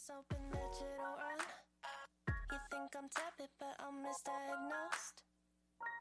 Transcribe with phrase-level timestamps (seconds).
[0.00, 0.86] this open digital
[1.18, 1.46] run.
[2.52, 5.22] You think I'm tepid, but I'm misdiagnosed.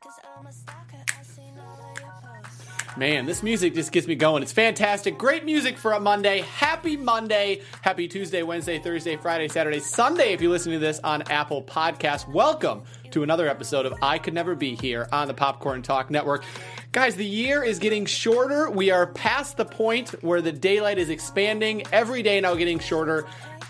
[0.03, 2.97] Cause I'm a stalker, I seen all of your posts.
[2.97, 4.43] Man, this music just gets me going.
[4.43, 5.17] It's fantastic.
[5.17, 6.41] Great music for a Monday.
[6.41, 7.61] Happy Monday.
[7.81, 10.31] Happy Tuesday, Wednesday, Thursday, Friday, Saturday, Sunday.
[10.33, 14.33] If you're listening to this on Apple Podcasts, welcome to another episode of I Could
[14.33, 16.45] Never Be Here on the Popcorn Talk Network.
[16.91, 18.69] Guys, the year is getting shorter.
[18.69, 21.83] We are past the point where the daylight is expanding.
[21.91, 23.25] Every day now getting shorter.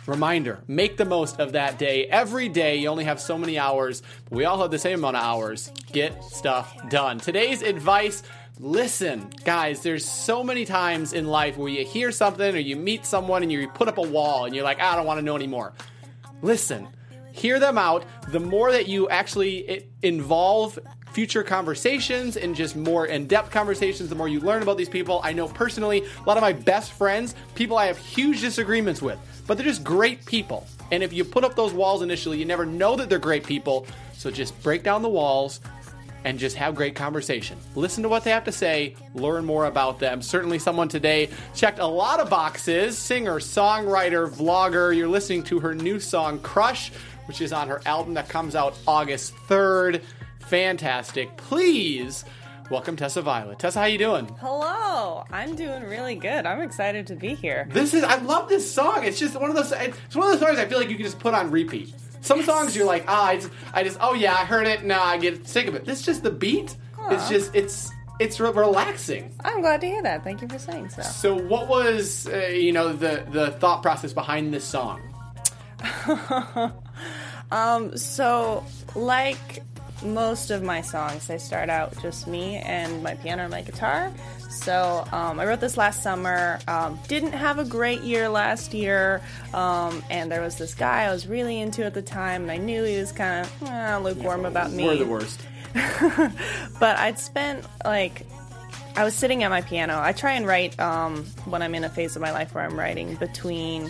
[0.05, 2.05] Reminder make the most of that day.
[2.05, 5.17] Every day, you only have so many hours, but we all have the same amount
[5.17, 5.71] of hours.
[5.91, 7.19] Get stuff done.
[7.19, 8.23] Today's advice
[8.59, 9.29] listen.
[9.45, 13.41] Guys, there's so many times in life where you hear something or you meet someone
[13.41, 15.73] and you put up a wall and you're like, I don't want to know anymore.
[16.41, 16.87] Listen,
[17.31, 18.05] hear them out.
[18.27, 20.77] The more that you actually involve
[21.11, 25.33] future conversations and just more in-depth conversations the more you learn about these people i
[25.33, 29.57] know personally a lot of my best friends people i have huge disagreements with but
[29.57, 32.95] they're just great people and if you put up those walls initially you never know
[32.95, 35.61] that they're great people so just break down the walls
[36.25, 37.57] and just have great conversation.
[37.75, 40.21] Listen to what they have to say, learn more about them.
[40.21, 44.95] Certainly, someone today checked a lot of boxes singer, songwriter, vlogger.
[44.95, 46.91] You're listening to her new song, Crush,
[47.25, 50.01] which is on her album that comes out August 3rd.
[50.49, 51.37] Fantastic.
[51.37, 52.25] Please
[52.71, 53.59] welcome Tessa Violet.
[53.59, 54.25] Tessa, how you doing?
[54.39, 56.47] Hello, I'm doing really good.
[56.47, 57.67] I'm excited to be here.
[57.71, 59.03] This is I love this song.
[59.03, 61.05] It's just one of those it's one of those songs I feel like you can
[61.05, 61.93] just put on repeat.
[62.21, 64.83] Some songs you're like, ah, I just, I just, oh yeah, I heard it.
[64.83, 65.85] Now I get sick of it.
[65.85, 66.75] This is just the beat.
[67.11, 69.31] It's just, it's, it's re- relaxing.
[69.41, 70.23] I'm glad to hear that.
[70.23, 71.03] Thank you for saying so.
[71.03, 75.01] So, what was, uh, you know, the the thought process behind this song?
[77.51, 78.63] Um, so
[78.95, 79.63] like
[80.03, 84.11] most of my songs, they start out just me and my piano and my guitar.
[84.49, 86.59] So um, I wrote this last summer.
[86.67, 89.21] Um, didn't have a great year last year,
[89.53, 92.57] um, and there was this guy I was really into at the time, and I
[92.57, 94.85] knew he was kind of eh, lukewarm about me.
[94.85, 95.39] We're the worst.
[96.79, 98.25] but I'd spent like
[98.95, 99.99] I was sitting at my piano.
[99.99, 102.77] I try and write um, when I'm in a phase of my life where I'm
[102.77, 103.89] writing between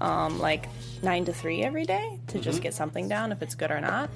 [0.00, 0.68] um, like
[1.02, 4.10] nine to three every day to just get something down if it's good or not.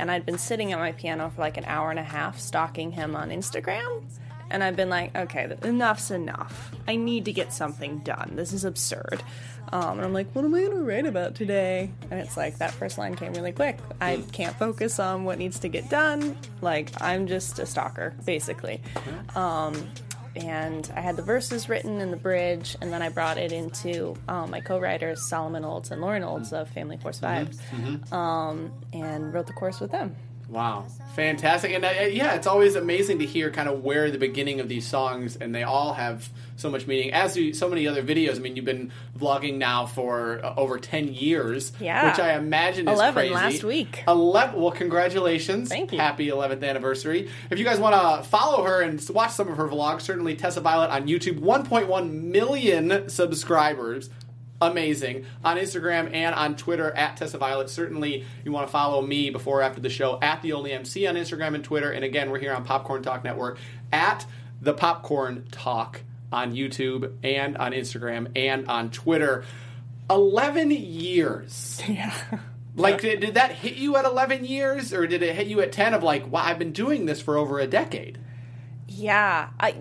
[0.00, 2.90] And I'd been sitting at my piano for like an hour and a half stalking
[2.92, 4.02] him on Instagram.
[4.50, 6.72] And I've been like, okay, enough's enough.
[6.88, 8.32] I need to get something done.
[8.34, 9.22] This is absurd.
[9.72, 11.92] Um, and I'm like, what am I going to write about today?
[12.10, 13.78] And it's like, that first line came really quick.
[14.00, 16.36] I can't focus on what needs to get done.
[16.60, 18.82] Like, I'm just a stalker, basically.
[19.36, 19.88] Um,
[20.36, 24.14] and I had the verses written in the bridge, and then I brought it into
[24.28, 27.48] um, my co-writers Solomon Olds and Lauren Olds of Family Force 5
[28.12, 30.14] um, and wrote the chorus with them.
[30.50, 31.70] Wow, fantastic!
[31.72, 34.86] And uh, yeah, it's always amazing to hear kind of where the beginning of these
[34.86, 37.12] songs, and they all have so much meaning.
[37.12, 38.36] As do so many other videos.
[38.36, 42.10] I mean, you've been vlogging now for uh, over ten years, Yeah.
[42.10, 43.34] which I imagine is 11 crazy.
[43.34, 44.02] last week.
[44.08, 44.60] Eleven.
[44.60, 45.68] Well, congratulations!
[45.68, 45.98] Thank you.
[45.98, 47.30] Happy 11th anniversary.
[47.50, 50.60] If you guys want to follow her and watch some of her vlogs, certainly Tessa
[50.60, 54.10] Violet on YouTube, 1.1 million subscribers
[54.60, 57.70] amazing on Instagram and on Twitter at Tessa Violet.
[57.70, 61.06] Certainly, you want to follow me before or after the show at the Only MC
[61.06, 61.90] on Instagram and Twitter.
[61.90, 63.58] And again, we're here on Popcorn Talk Network
[63.92, 64.26] at
[64.60, 69.44] the Popcorn Talk on YouTube and on Instagram and on Twitter.
[70.08, 71.80] Eleven years.
[71.88, 72.14] Yeah.
[72.76, 75.72] Like, did, did that hit you at 11 years, or did it hit you at
[75.72, 78.16] 10 of like, wow, I've been doing this for over a decade?
[78.92, 79.76] Yeah, I,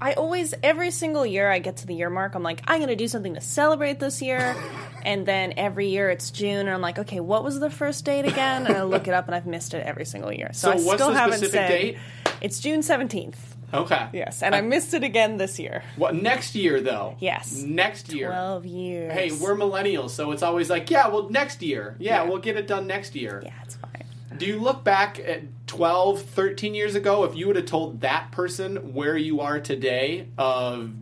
[0.00, 2.96] I always every single year I get to the year mark, I'm like, I'm gonna
[2.96, 4.56] do something to celebrate this year,
[5.04, 8.24] and then every year it's June, and I'm like, okay, what was the first date
[8.24, 8.66] again?
[8.66, 10.50] And I look it up, and I've missed it every single year.
[10.54, 11.98] So, So I what's still the haven't specific said date?
[12.40, 13.36] it's June 17th.
[13.74, 14.08] Okay.
[14.14, 15.82] Yes, and I missed it again this year.
[15.96, 17.16] What next year though?
[17.20, 17.62] Yes.
[17.62, 18.28] Next year.
[18.28, 19.12] Twelve years.
[19.12, 21.94] Hey, we're millennials, so it's always like, yeah, well, next year.
[21.98, 22.30] Yeah, Yeah.
[22.30, 23.42] we'll get it done next year.
[23.44, 24.04] yeah, it's fine.
[24.36, 28.30] Do you look back at 12, 13 years ago, if you would have told that
[28.30, 30.92] person where you are today of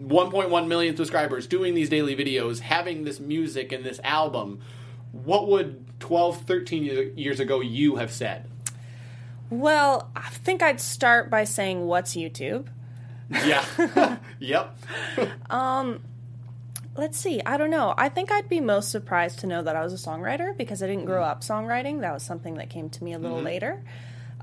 [0.00, 4.60] 1.1 million subscribers, doing these daily videos, having this music and this album,
[5.12, 8.46] what would 12, 13 years ago you have said?
[9.50, 12.66] Well, I think I'd start by saying, "What's YouTube?"
[13.30, 13.64] Yeah.
[14.38, 14.76] yep.
[15.50, 16.00] Um,
[16.96, 17.40] Let's see.
[17.44, 17.92] I don't know.
[17.96, 20.86] I think I'd be most surprised to know that I was a songwriter because I
[20.86, 22.00] didn't grow up songwriting.
[22.00, 23.82] That was something that came to me a little later.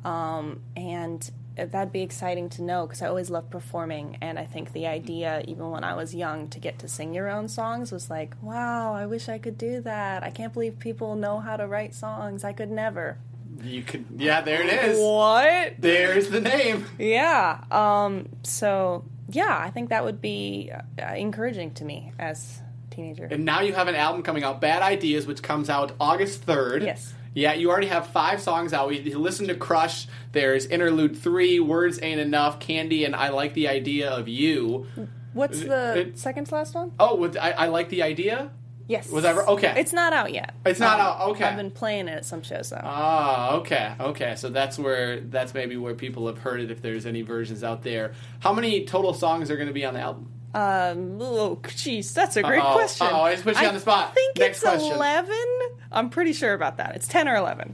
[0.03, 4.17] Um, and that'd be exciting to know because I always loved performing.
[4.21, 7.29] And I think the idea, even when I was young, to get to sing your
[7.29, 10.23] own songs was like, wow, I wish I could do that.
[10.23, 12.43] I can't believe people know how to write songs.
[12.43, 13.17] I could never.
[13.63, 14.99] You could, yeah, there it is.
[14.99, 15.75] What?
[15.79, 16.85] There's the name.
[16.97, 17.63] Yeah.
[17.69, 23.25] Um, so yeah, I think that would be uh, encouraging to me as teenager.
[23.25, 26.83] And now you have an album coming out, Bad Ideas, which comes out August 3rd.
[26.83, 27.13] Yes.
[27.33, 28.89] Yeah, you already have five songs out.
[28.89, 30.07] We you listen to Crush.
[30.33, 34.85] There's Interlude 3, Words Ain't Enough, Candy, and I Like the Idea of You.
[35.33, 36.91] What's the it- second to last one?
[36.99, 38.51] Oh, with I, I Like the Idea?
[38.91, 39.09] Yes.
[39.09, 39.37] Was that?
[39.37, 39.73] Okay.
[39.77, 40.53] It's not out yet.
[40.65, 41.45] It's not out, okay.
[41.45, 42.81] I've been playing it at some shows though.
[42.83, 44.35] Ah, okay, okay.
[44.35, 46.69] So that's where that's maybe where people have heard it.
[46.71, 48.11] If there's any versions out there,
[48.41, 50.27] how many total songs are going to be on the album?
[50.53, 53.07] Um, oh, jeez, that's a great Uh-oh, question.
[53.07, 54.09] uh-oh, I just put you on the spot.
[54.11, 54.91] I think Next it's question.
[54.93, 55.45] eleven.
[55.89, 56.93] I'm pretty sure about that.
[56.95, 57.73] It's ten or eleven.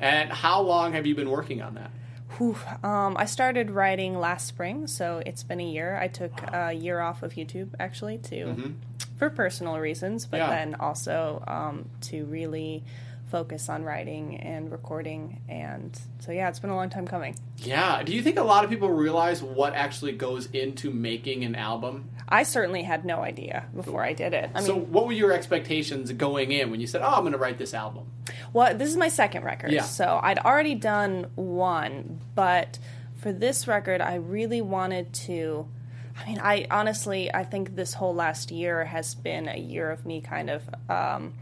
[0.00, 1.90] And how long have you been working on that?
[2.36, 2.56] Whew.
[2.82, 5.98] Um, I started writing last spring, so it's been a year.
[5.98, 8.74] I took a year off of YouTube actually to
[9.22, 10.38] for personal reasons, but.
[10.38, 10.50] Yeah.
[10.50, 12.84] then also um, to really
[13.30, 15.40] focus on writing and recording.
[15.48, 17.36] And so yeah, it's been a long time coming.
[17.58, 18.02] Yeah.
[18.02, 22.10] Do you think a lot of people realize what actually goes into making an album?
[22.28, 24.50] I certainly had no idea before I did it.
[24.54, 27.32] I mean, so, what were your expectations going in when you said, "Oh, I'm going
[27.32, 28.10] to write this album"?
[28.52, 29.72] Well, this is my second record.
[29.72, 29.82] Yeah.
[29.82, 32.78] So I'd already done one, but
[33.16, 35.68] for this record, I really wanted to.
[36.18, 40.04] I mean, I honestly, I think this whole last year has been a year of
[40.06, 41.32] me kind of um,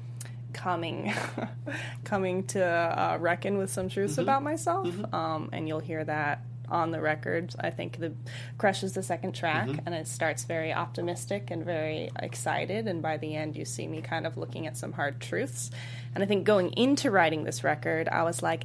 [0.52, 1.12] coming,
[2.04, 6.92] coming to uh, reckon with some truths about myself, um, and you'll hear that on
[6.92, 7.52] the record.
[7.58, 8.12] I think the
[8.56, 13.16] Crush is the second track, and it starts very optimistic and very excited, and by
[13.16, 15.70] the end, you see me kind of looking at some hard truths.
[16.14, 18.64] And I think going into writing this record, I was like.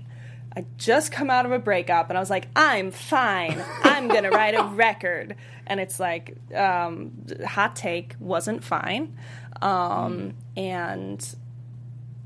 [0.57, 3.61] I just come out of a breakup and I was like, I'm fine.
[3.83, 5.35] I'm gonna write a record.
[5.67, 7.11] And it's like, um,
[7.45, 9.17] hot take wasn't fine.
[9.61, 11.35] Um, And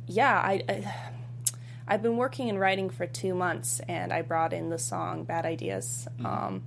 [0.08, 0.94] yeah, I, I
[1.88, 5.46] I've been working and writing for two months, and I brought in the song "Bad
[5.46, 6.64] Ideas." Um,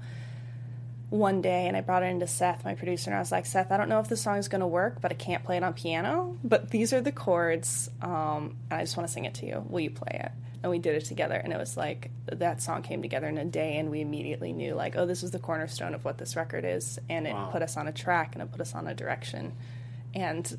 [1.11, 3.71] one day and I brought it into Seth, my producer, and I was like, Seth,
[3.71, 5.63] I don't know if this song is going to work, but I can't play it
[5.63, 6.39] on piano.
[6.43, 9.63] But these are the chords, um, and I just want to sing it to you.
[9.69, 10.33] Will you play it?
[10.63, 13.45] And we did it together, and it was like that song came together in a
[13.45, 16.65] day, and we immediately knew, like, oh, this is the cornerstone of what this record
[16.65, 17.49] is, and it Wow.
[17.51, 19.55] put us on a track, and it put us on a direction.
[20.15, 20.57] And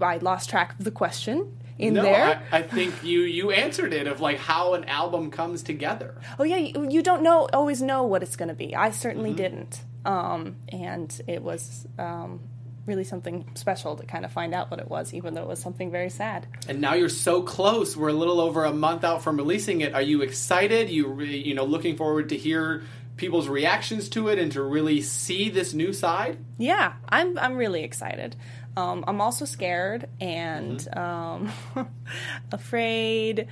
[0.00, 2.40] I lost track of the question in no, there.
[2.52, 6.20] I, I think you you answered it of like how an album comes together.
[6.38, 8.76] Oh yeah, you, you don't know always know what it's going to be.
[8.76, 12.40] I certainly didn't, um, and it was um,
[12.86, 15.60] really something special to kind of find out what it was, even though it was
[15.60, 16.46] something very sad.
[16.68, 17.96] And now you're so close.
[17.96, 19.94] We're a little over a month out from releasing it.
[19.94, 20.90] Are you excited?
[20.90, 22.82] You you know looking forward to hear
[23.16, 26.38] people's reactions to it and to really see this new side?
[26.58, 28.36] Yeah, I'm I'm really excited.
[28.76, 31.52] Um, I'm also scared and um,
[32.52, 33.46] afraid.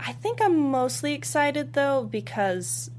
[0.00, 2.90] I think I'm mostly excited though because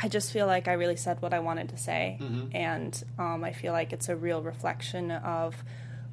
[0.00, 2.18] I just feel like I really said what I wanted to say,
[2.52, 5.56] and um, I feel like it's a real reflection of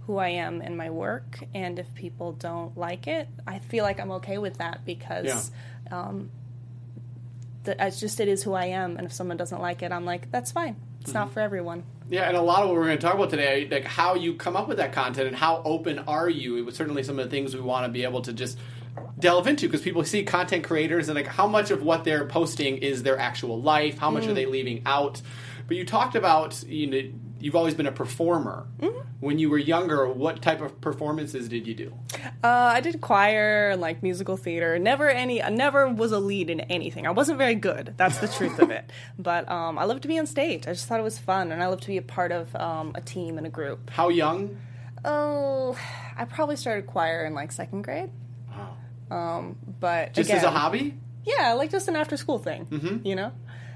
[0.07, 1.39] who I am in my work.
[1.53, 5.51] And if people don't like it, I feel like I'm okay with that because
[5.91, 6.29] um,
[7.63, 8.97] the, it's just it is who I am.
[8.97, 10.75] And if someone doesn't like it, I'm like, that's fine.
[11.01, 11.83] It's not for everyone.
[12.09, 14.35] Yeah, and a lot of what we're going to talk about today, like how you
[14.35, 16.57] come up with that content and how open are you.
[16.57, 18.57] It was certainly some of the things we want to be able to just
[19.19, 22.77] delve into because people see content creators and like how much of what they're posting
[22.77, 25.21] is their actual life, how much are they leaving out.
[25.67, 27.01] But you talked about you know
[27.39, 28.67] you've always been a performer.
[29.19, 31.93] When you were younger, what type of performances did you do?
[32.43, 34.77] Uh, I did choir and like musical theater.
[34.77, 35.41] Never any.
[35.41, 37.07] I never was a lead in anything.
[37.07, 37.93] I wasn't very good.
[37.95, 38.91] That's the truth of it.
[39.17, 40.67] But um, I love to be on stage.
[40.67, 42.91] I just thought it was fun, and I love to be a part of um,
[42.95, 43.89] a team and a group.
[43.89, 44.57] How young?
[45.05, 45.77] Oh,
[46.17, 48.09] I probably started choir in like second grade.
[49.13, 50.95] Um, but Just again, as a hobby?
[51.25, 53.31] yeah, like just an after school thing, you know.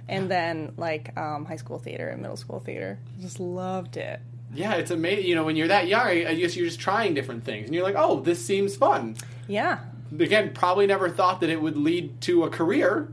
[0.09, 2.97] And then like um, high school theater and middle school theater.
[3.21, 4.19] Just loved it.
[4.53, 5.25] Yeah, it's amazing.
[5.27, 7.75] You know, when you're that young, I I guess you're just trying different things, and
[7.75, 9.15] you're like, "Oh, this seems fun."
[9.47, 9.79] Yeah.
[10.17, 13.09] Again, probably never thought that it would lead to a career.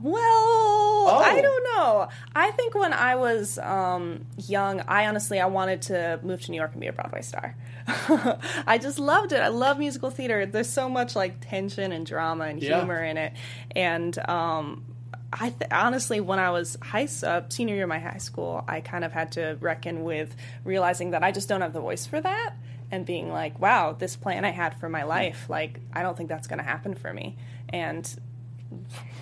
[0.00, 1.18] Well, Oh.
[1.18, 2.08] I don't know.
[2.34, 6.56] I think when I was um, young, I honestly I wanted to move to New
[6.56, 7.56] York and be a Broadway star.
[8.66, 9.40] I just loved it.
[9.40, 10.46] I love musical theater.
[10.46, 12.78] There's so much like tension and drama and Yeah.
[12.78, 13.32] humor in it,
[13.74, 14.84] and um,
[15.32, 18.80] I th- honestly, when I was high uh, senior year of my high school, I
[18.80, 22.20] kind of had to reckon with realizing that I just don't have the voice for
[22.20, 22.54] that,
[22.90, 26.28] and being like, wow, this plan I had for my life, like I don't think
[26.28, 27.36] that's going to happen for me,
[27.70, 28.08] and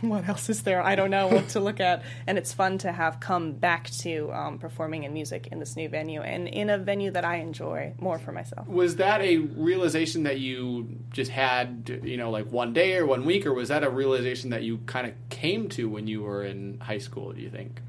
[0.00, 0.82] what else is there?
[0.82, 2.02] I don't know what to look at.
[2.26, 5.88] And it's fun to have come back to um, performing in music in this new
[5.88, 8.66] venue and in a venue that I enjoy more for myself.
[8.66, 13.24] Was that a realization that you just had, you know, like one day or one
[13.24, 16.44] week, or was that a realization that you kind of came to when you were
[16.44, 17.32] in high school?
[17.32, 17.80] Do you think?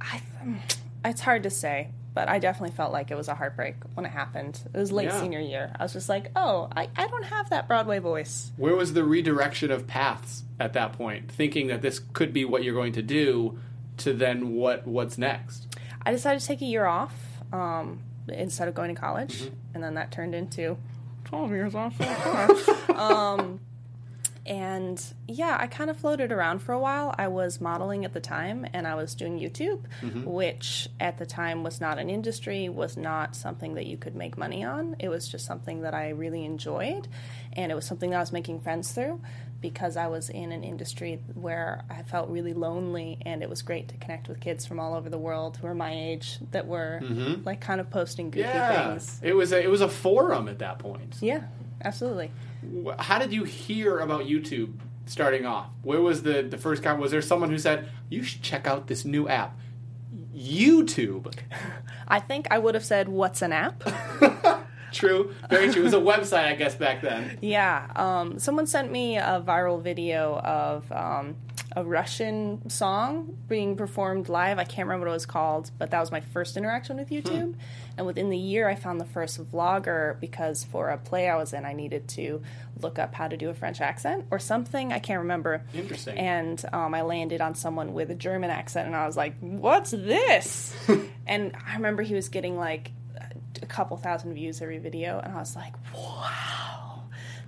[0.00, 0.22] I,
[1.04, 1.90] it's hard to say.
[2.16, 4.58] But I definitely felt like it was a heartbreak when it happened.
[4.74, 5.20] It was late Yeah.
[5.20, 5.70] senior year.
[5.78, 8.52] I was just like, oh, I, I don't have that Broadway voice.
[8.56, 11.30] Where was the redirection of paths at that point?
[11.30, 13.58] Thinking that this could be what you're going to do,
[13.98, 15.66] to then what what's next?
[16.04, 17.14] I decided to take a year off
[17.52, 19.54] um, instead of going to college, Mm-hmm.
[19.74, 20.78] and then that turned into
[21.24, 22.00] 12 years off
[22.90, 23.60] um,
[24.46, 27.14] and yeah, I kind of floated around for a while.
[27.18, 30.24] I was modeling at the time, and I was doing YouTube, Mm-hmm.
[30.24, 34.38] which at the time was not an industry, was not something that you could make
[34.38, 34.96] money on.
[34.98, 37.08] It was just something that I really enjoyed,
[37.54, 39.20] and it was something that I was making friends through
[39.60, 43.88] because I was in an industry where I felt really lonely, and it was great
[43.88, 47.00] to connect with kids from all over the world who are my age that were
[47.44, 48.56] like kind of posting goofy Mm-hmm.
[48.58, 49.20] Yeah, things.
[49.22, 51.16] it was a, it was a forum at that point.
[51.20, 51.44] Yeah,
[51.84, 52.30] absolutely.
[52.98, 54.74] How did you hear about YouTube
[55.06, 55.68] starting off?
[55.82, 56.92] Where was the the first guy?
[56.92, 59.58] Was there someone who said you should check out this new app,
[60.34, 61.32] YouTube?
[62.08, 63.82] I think I would have said, "What's an app?"
[64.92, 65.82] True, very true.
[65.82, 67.38] It was a website, I guess, back then.
[67.42, 71.36] Yeah, um, someone sent me a viral video of um,
[71.74, 74.58] a Russian song being performed live.
[74.58, 77.54] I can't remember what it was called, but that was my first interaction with YouTube.
[77.96, 81.52] And within the year, I found the first vlogger because for a play I was
[81.52, 82.42] in, I needed to
[82.80, 84.92] look up how to do a French accent or something.
[84.92, 85.62] I can't remember.
[85.74, 86.16] Interesting.
[86.18, 89.90] And um, I landed on someone with a German accent, and I was like, "What's
[89.90, 90.74] this?"
[91.26, 92.92] and I remember he was getting like
[93.62, 96.45] a couple thousand views every video, and I was like, "Wow,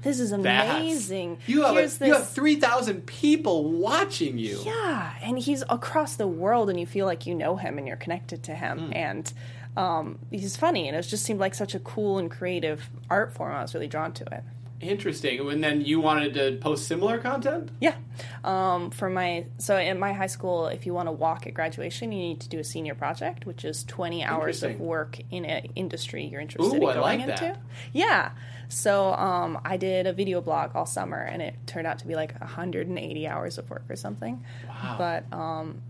[0.09, 4.61] this is amazing!" You have a, you have three thousand people watching you.
[4.65, 7.97] yeah, and he's across the world, and you feel like you know him and you're
[7.97, 8.93] connected to him, Hmm.
[8.95, 9.33] and
[9.77, 13.53] um, he's funny, and it just seemed like such a cool and creative art form.
[13.55, 14.43] I was really drawn to it.
[14.81, 15.41] Interesting.
[15.51, 17.71] And then you wanted to post similar content.
[17.81, 17.97] Yeah.
[18.45, 22.13] Um, for my so in my high school, if you want to walk at graduation,
[22.13, 25.67] you need to do a senior project, which is twenty hours of work in an
[25.75, 27.33] industry you're interested Ooh, in I going like into.
[27.45, 27.59] that.
[27.93, 28.31] Yeah.
[28.69, 32.15] So um, I did a video blog all summer, and it turned out to be
[32.15, 34.45] like 180 hours of work or something.
[34.69, 34.95] Wow.
[34.99, 35.81] But um,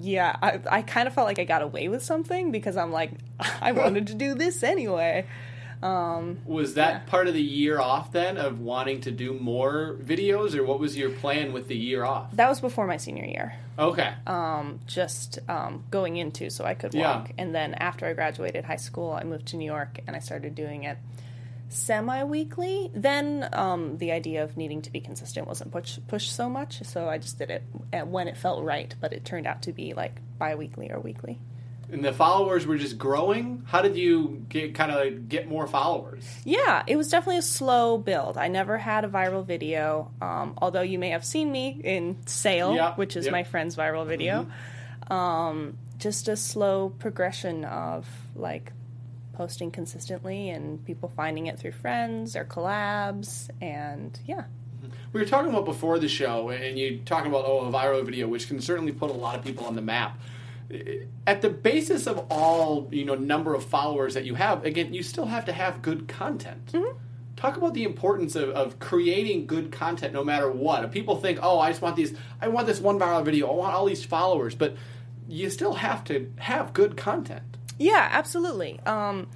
[0.00, 3.12] yeah, I, I kind of felt like I got away with something because I'm like,
[3.60, 5.26] I wanted to do this anyway.
[5.82, 10.62] Was that part of the year off then of wanting to do more videos, or
[10.62, 12.32] what was your plan with the year off?
[12.36, 13.54] That was before my senior year.
[13.78, 14.12] Okay.
[14.26, 17.16] um, just um, going into so I could Yeah.
[17.20, 17.30] walk.
[17.38, 20.54] And then after I graduated high school, I moved to New York and I started
[20.54, 20.98] doing it
[21.70, 22.90] semi weekly.
[22.94, 27.08] Then um, the idea of needing to be consistent wasn't push, pushed so much, so
[27.08, 27.62] I just did it
[28.06, 31.38] when it felt right, but it turned out to be like bi weekly or weekly.
[31.92, 33.62] and the followers were just growing.
[33.66, 36.24] How did you get kind of get more followers?
[36.44, 38.36] Yeah, it was definitely a slow build.
[38.36, 42.74] I never had a viral video, um, although you may have seen me in Sale,
[42.74, 44.46] Yeah, which is my friend's viral video.
[45.08, 48.72] Um, just a slow progression of like
[49.40, 54.44] posting consistently and people finding it through friends or collabs, and yeah.
[54.84, 54.88] Mm-hmm.
[55.14, 58.28] We were talking about before the show, and you talking about oh a viral video,
[58.28, 60.20] which can certainly put a lot of people on the map.
[61.26, 65.02] At the basis of all you know number of followers that you have, again, you
[65.02, 66.66] still have to have good content.
[66.72, 66.98] Mm-hmm.
[67.36, 70.92] Talk about the importance of, of creating good content, no matter what.
[70.92, 73.72] People think, oh, I just want these, I want this one viral video, I want
[73.74, 74.76] all these followers, but
[75.26, 77.56] you still have to have good content.
[77.80, 78.78] Yeah, absolutely.
[78.84, 79.28] Um,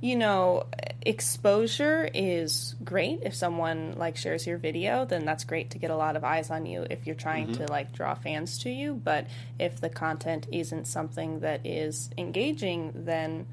[0.00, 0.66] you know,
[1.02, 3.20] exposure is great.
[3.22, 6.50] If someone like shares your video, then that's great to get a lot of eyes
[6.50, 8.94] on you if you're trying to like draw fans to you.
[8.94, 9.28] But
[9.60, 13.46] if the content isn't something that is engaging, then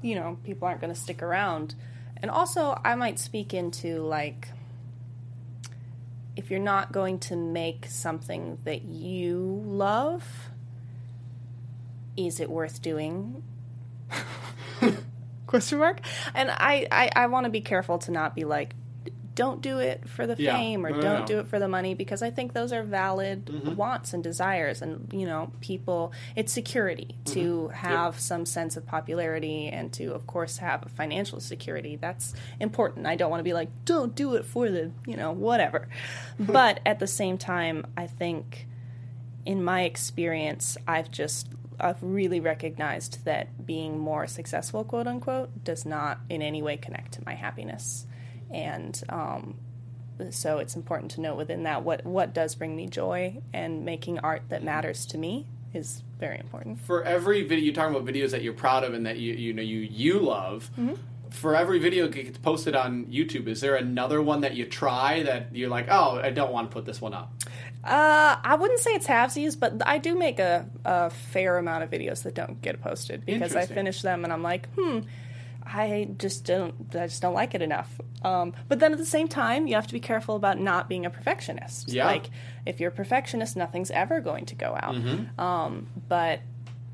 [0.00, 1.74] you know, people aren't going to stick around.
[2.22, 4.48] And also, I might speak into like
[6.36, 10.48] if you're not going to make something that you love,
[12.16, 13.42] is it worth doing?
[15.46, 16.00] Question mark.
[16.34, 18.74] And I, I, I want to be careful to not be like,
[19.34, 20.52] don't do it for the Yeah.
[20.52, 21.26] fame or No, don't no.
[21.26, 23.74] do it for the money because I think those are valid Mm-hmm.
[23.74, 24.82] wants and desires.
[24.82, 27.72] And, you know, people, it's security to Mm-hmm.
[27.72, 31.96] have some sense of popularity and to, of course, have financial security.
[31.96, 33.06] That's important.
[33.06, 35.88] I don't want to be like, don't do it for the, you know, whatever.
[36.38, 38.66] but at the same time, I think
[39.46, 41.48] in my experience, I've just
[41.80, 47.12] I've really recognized that being more successful, quote unquote, does not in any way connect
[47.12, 48.06] to my happiness,
[48.50, 49.56] and um,
[50.30, 54.18] so it's important to know within that what what does bring me joy, and making
[54.20, 56.80] art that matters to me is very important.
[56.80, 59.52] for every video you're talking about videos that you're proud of and that you you
[59.52, 60.70] know you you love.
[61.30, 65.22] For every video that gets posted on youtube is there another one that you try
[65.22, 67.32] that you're like oh i don't want to put this one up
[67.82, 71.90] Uh, I wouldn't say it's halvesies, but I do make a, a fair amount of
[71.90, 75.00] videos that don't get posted because I finish them and I'm like, hmm,
[75.64, 78.00] I just don't, I just don't like it enough.
[78.22, 81.06] Um, but then at the same time, you have to be careful about not being
[81.06, 81.90] a perfectionist.
[81.90, 82.06] Yeah.
[82.06, 82.28] Like,
[82.66, 84.94] if you're a perfectionist, nothing's ever going to go out.
[84.94, 85.40] Mm-hmm.
[85.40, 86.40] Um, but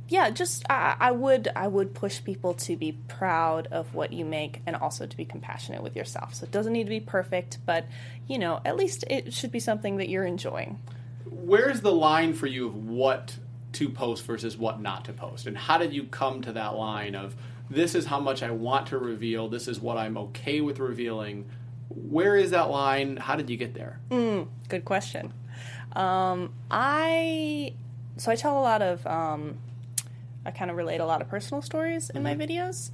[0.08, 4.24] yeah, just I, I would I would push people to be proud of what you
[4.24, 6.34] make and also to be compassionate with yourself.
[6.34, 7.86] So it doesn't need to be perfect, but
[8.28, 10.80] you know, at least it should be something that you're enjoying.
[11.28, 13.38] Where's the line for you of what
[13.72, 15.46] to post versus what not to post?
[15.46, 17.34] And how did you come to that line of
[17.68, 21.46] this is how much I want to reveal, this is what I'm okay with revealing?
[21.88, 23.16] Where is that line?
[23.16, 23.98] How did you get there?
[24.68, 25.32] Good question.
[25.94, 27.74] Um, I
[28.18, 29.58] so I tell a lot of um,
[30.46, 32.90] I kind of relate a lot of personal stories in my videos,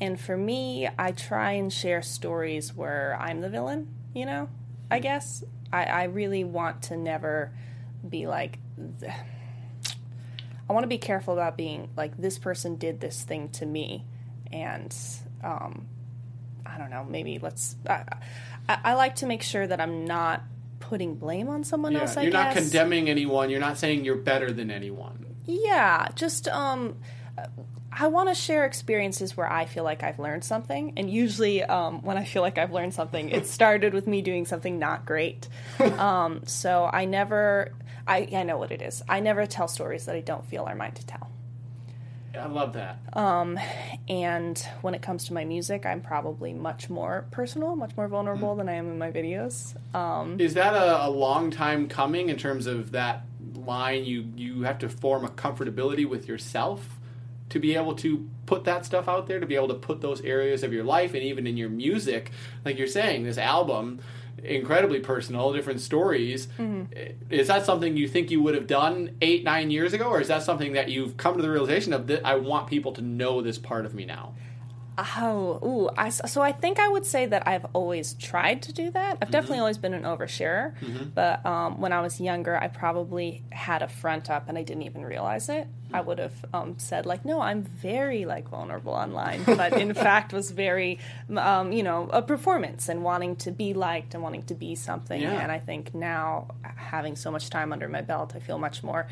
[0.00, 3.88] and for me, I try and share stories where I'm the villain.
[4.14, 4.48] You know,
[4.90, 5.42] I guess
[5.72, 7.52] I, I really want to never
[8.08, 8.58] be like.
[10.68, 14.04] I want to be careful about being like this person did this thing to me,
[14.52, 14.96] and
[15.42, 15.86] um,
[16.64, 17.04] I don't know.
[17.04, 17.76] Maybe let's.
[17.88, 18.04] I,
[18.68, 20.42] I, I like to make sure that I'm not
[20.80, 22.16] putting blame on someone else.
[22.16, 25.31] I you're not condemning anyone, you're not saying you're better than anyone.
[25.46, 26.96] Yeah, just um,
[27.90, 32.02] I want to share experiences where I feel like I've learned something, and usually um,
[32.02, 35.48] when I feel like I've learned something, it started with me doing something not great.
[35.80, 37.72] um, so I never.
[38.04, 39.00] I, I know what it is.
[39.08, 41.30] I never tell stories that I don't feel are mine to tell.
[42.36, 42.98] I love that.
[44.08, 48.56] And when it comes to my music, I'm probably much more personal, much more vulnerable
[48.56, 49.74] than I am in my videos.
[49.94, 54.04] Um, Is that a, a long time coming in terms of that line?
[54.04, 56.98] You you have to form a comfortability with yourself
[57.52, 60.22] to be able to put that stuff out there, to be able to put those
[60.22, 62.30] areas of your life and even in your music,
[62.64, 64.00] like you're saying, this album,
[64.42, 66.46] incredibly personal, different stories.
[66.58, 66.92] Mm-hmm.
[67.28, 70.28] Is that something you think you would have done eight, nine years ago, or is
[70.28, 73.42] that something that you've come to the realization of that I want people to know
[73.42, 74.34] this part of me now?
[74.98, 78.90] Oh, ooh, I, so I think I would say that I've always tried to do
[78.90, 79.18] that.
[79.22, 80.74] I've definitely always been an oversharer,
[81.14, 84.82] but um, when I was younger, I probably had a front up and I didn't
[84.82, 85.66] even realize it.
[85.94, 90.32] I would have um, said like, "No, I'm very like vulnerable online," but in fact
[90.32, 90.98] was very,
[91.36, 95.20] um, you know, a performance and wanting to be liked and wanting to be something.
[95.20, 95.32] Yeah.
[95.40, 99.06] And I think now, having so much time under my belt, I feel much more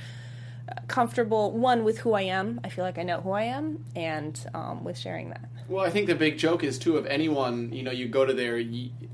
[0.89, 1.53] comfortable.
[1.53, 2.61] One with who I am.
[2.65, 5.49] I feel like I know who I am, and um, with sharing that.
[5.71, 7.73] Well, I think the big joke is too of anyone.
[7.73, 8.57] You know, you go to their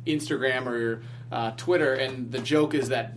[0.06, 3.12] Instagram or uh, Twitter, and the joke is that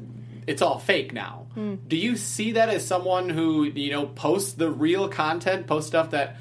[0.46, 1.48] it's all fake now.
[1.88, 6.12] Do you see that as someone who you know posts the real content, post stuff
[6.12, 6.36] that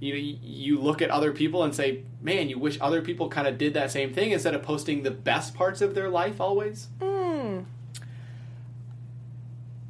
[0.00, 3.46] you know you look at other people and say, "Man, you wish other people kind
[3.46, 6.88] of did that same thing instead of posting the best parts of their life always."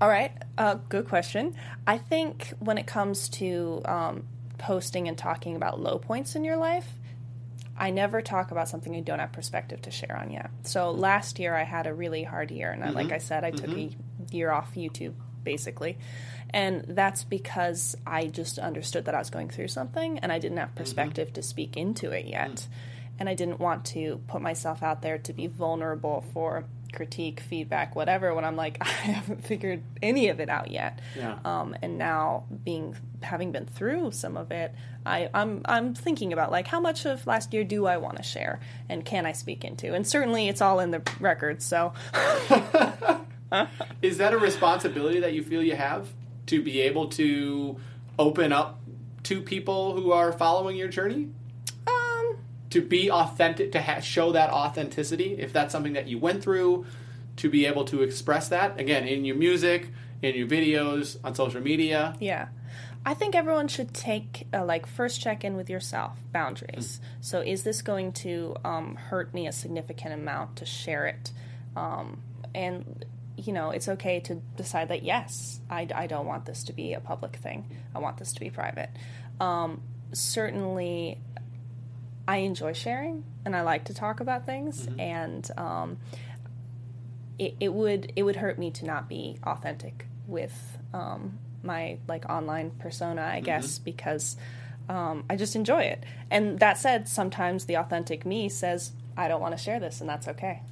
[0.00, 1.54] All right, uh, good question.
[1.86, 4.24] I think when it comes to um,
[4.58, 6.88] posting and talking about low points in your life,
[7.76, 10.50] I never talk about something I don't have perspective to share on yet.
[10.64, 13.14] So last year I had a really hard year, and I, like mm-hmm.
[13.14, 14.24] I said, I took mm-hmm.
[14.24, 15.14] a year off YouTube
[15.48, 15.96] basically.
[16.50, 20.58] And that's because I just understood that I was going through something and I didn't
[20.58, 20.78] have mm-hmm.
[20.78, 22.50] perspective to speak into it yet.
[22.50, 22.66] Mm.
[23.20, 27.94] And I didn't want to put myself out there to be vulnerable for critique, feedback,
[27.94, 31.00] whatever, when I'm like, I haven't figured any of it out yet.
[31.16, 31.38] Yeah.
[31.44, 34.74] Um, and now being having been through some of it,
[35.04, 38.22] I, I'm I'm thinking about like how much of last year do I want to
[38.22, 39.94] share and can I speak into?
[39.94, 41.92] And certainly it's all in the records, so
[44.02, 46.08] Is that a responsibility that you feel you have
[46.46, 47.78] to be able to
[48.18, 48.80] open up
[49.24, 51.28] to people who are following your journey?
[52.70, 56.84] To be authentic to ha- show that authenticity if that's something that you went through
[57.36, 59.88] to be able to express that again in your music
[60.22, 62.48] in your videos on social media Yeah.
[63.06, 67.00] I think everyone should take, uh, like, first check in with yourself, boundaries.
[67.20, 71.32] So, is this going to um, hurt me a significant amount to share it?
[71.76, 72.20] Um,
[72.54, 76.72] and, you know, it's okay to decide that, yes, I, I don't want this to
[76.72, 77.70] be a public thing.
[77.94, 78.90] I want this to be private.
[79.40, 79.80] Um,
[80.12, 81.18] certainly,
[82.28, 84.86] I enjoy sharing and I like to talk about things.
[84.98, 85.96] And, um,
[87.38, 92.28] it, it would it would hurt me to not be authentic with um, my like
[92.28, 94.36] online persona, I guess, because
[94.88, 96.02] um, I just enjoy it.
[96.30, 100.10] And that said, sometimes the authentic me says I don't want to share this, and
[100.10, 100.62] that's okay.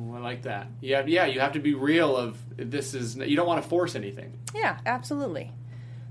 [0.00, 3.36] Ooh, i like that yeah yeah you have to be real of this is you
[3.36, 5.52] don't want to force anything Yeah, absolutely.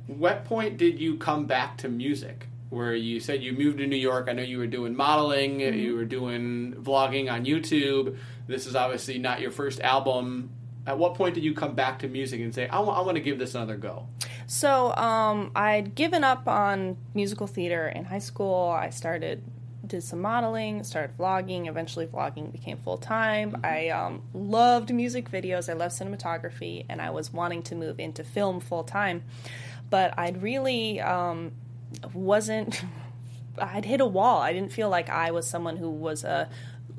[0.05, 3.95] what point did you come back to music where you said you moved to new
[3.95, 8.75] york i know you were doing modeling you were doing vlogging on youtube this is
[8.75, 10.49] obviously not your first album
[10.87, 13.37] At what point did you come back to music and say, I want to give
[13.37, 14.07] this another go?
[14.47, 18.69] So um, I'd given up on musical theater in high school.
[18.69, 19.43] I started
[19.85, 21.67] did some modeling, started vlogging.
[21.67, 23.57] Eventually, vlogging became full time.
[23.63, 25.69] I um, loved music videos.
[25.69, 29.23] I loved cinematography, and I was wanting to move into film full time.
[29.91, 31.51] But I'd really um,
[32.13, 32.81] wasn't.
[33.59, 34.39] I'd hit a wall.
[34.39, 36.49] I didn't feel like I was someone who was a.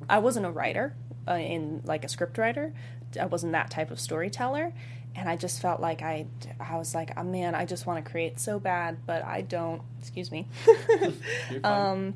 [0.09, 0.95] I wasn't a writer,
[1.29, 2.73] uh, in like a script writer.
[3.21, 4.73] I wasn't that type of storyteller,
[5.15, 6.27] and I just felt like I.
[6.59, 9.83] I was like, oh, man, I just want to create so bad, but I don't.
[10.01, 10.47] Excuse me.
[11.65, 12.15] Um,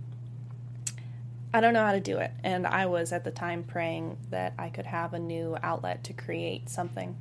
[1.54, 2.32] I don't know how to do it.
[2.42, 6.12] And I was at the time praying that I could have a new outlet to
[6.12, 7.16] create something.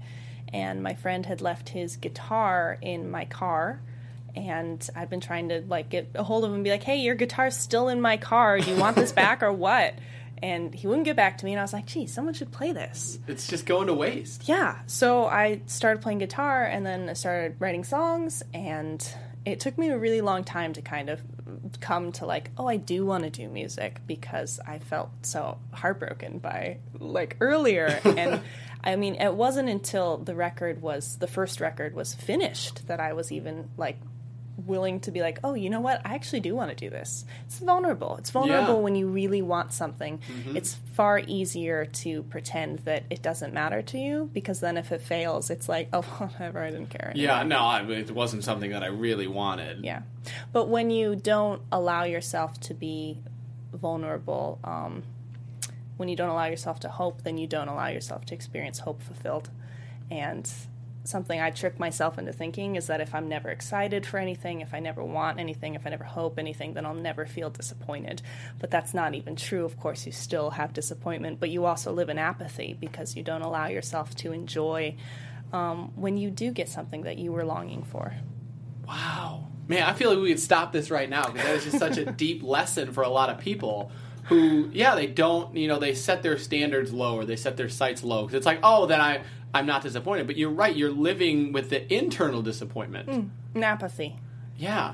[0.51, 3.83] And my friend had left his guitar in my car.
[4.35, 6.97] And I've been trying to like get a hold of him and be like, "Hey,
[6.97, 8.59] your guitar's still in my car.
[8.59, 9.93] Do you want this back or what?"
[10.41, 11.51] And he wouldn't get back to me.
[11.51, 14.47] And I was like, "Geez, someone should play this." it's just going to waste.
[14.47, 14.79] Yeah.
[14.87, 19.07] So I started playing guitar and then I started writing songs and
[19.45, 21.21] it took me a really long time to kind of
[21.81, 26.39] come to like, oh, I do want to do music because I felt so heartbroken
[26.39, 28.41] by like earlier and
[28.83, 33.13] I mean, it wasn't until the record was the first record was finished that I
[33.13, 33.97] was even like
[34.55, 35.99] willing to be like, oh, you know what?
[36.05, 37.25] I actually do want to do this.
[37.47, 38.17] It's vulnerable.
[38.17, 38.79] It's vulnerable Yeah.
[38.81, 40.19] when you really want something.
[40.53, 45.01] It's far easier to pretend that it doesn't matter to you because then if it
[45.01, 47.09] fails, it's like, oh, whatever, I didn't care.
[47.15, 47.35] anymore.
[47.37, 49.83] Yeah, no, I, it wasn't something that I really wanted.
[49.83, 50.03] Yeah.
[50.51, 53.19] But when you don't allow yourself to be
[53.73, 55.03] vulnerable, um,
[55.97, 59.01] when you don't allow yourself to hope, then you don't allow yourself to experience hope
[59.01, 59.49] fulfilled.
[60.11, 60.51] And
[61.03, 64.73] something I trick myself into thinking is that if I'm never excited for anything, if
[64.73, 68.21] I never want anything, if I never hope anything, then I'll never feel disappointed.
[68.59, 69.65] But that's not even true.
[69.65, 73.41] Of course, you still have disappointment, but you also live in apathy because you don't
[73.41, 74.95] allow yourself to enjoy
[75.51, 78.13] um, when you do get something that you were longing for.
[78.87, 79.47] Wow.
[79.67, 81.97] Man, I feel like we could stop this right now because that is just such
[81.97, 83.91] a deep lesson for a lot of people
[84.23, 87.69] who, yeah, they don't, you know, they set their standards low or they set their
[87.69, 89.21] sights low because it's like, oh, then I,
[89.53, 90.27] I'm not disappointed.
[90.27, 93.09] But you're right, you're living with the internal disappointment.
[93.09, 94.17] Mm, and apathy.
[94.57, 94.93] Yeah.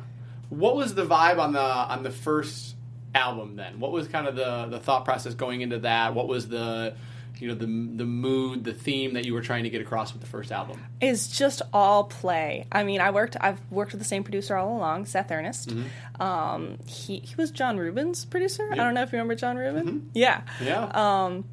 [0.49, 2.75] What was the vibe on the on the first
[3.13, 3.79] album then?
[3.79, 6.13] What was kind of the the thought process going into that?
[6.13, 6.95] What was the
[7.37, 10.21] you know the the mood, the theme that you were trying to get across with
[10.21, 10.83] the first album?
[10.99, 12.67] is just all play.
[12.71, 13.37] I mean, I worked.
[13.39, 15.69] I've worked with the same producer all along, Seth Earnest.
[15.69, 16.21] Mm-hmm.
[16.21, 18.67] Um, he he was John Rubin's producer.
[18.71, 19.85] I don't know if you remember John Rubin.
[19.85, 20.07] Mm-hmm.
[20.13, 20.41] Yeah.
[20.61, 20.85] Yeah.
[20.93, 21.45] Um,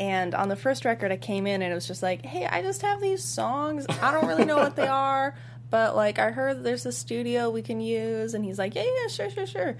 [0.00, 2.62] And on the first record, I came in and it was just like, hey, I
[2.62, 3.84] just have these songs.
[4.00, 5.34] I don't really know what they are,
[5.68, 8.32] but like I heard there's a studio we can use.
[8.32, 9.76] And he's like, yeah, yeah, sure, sure, sure.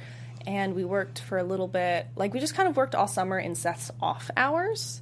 [0.47, 2.07] And we worked for a little bit.
[2.17, 5.01] Like we just kind of worked all summer in Seth's off hours.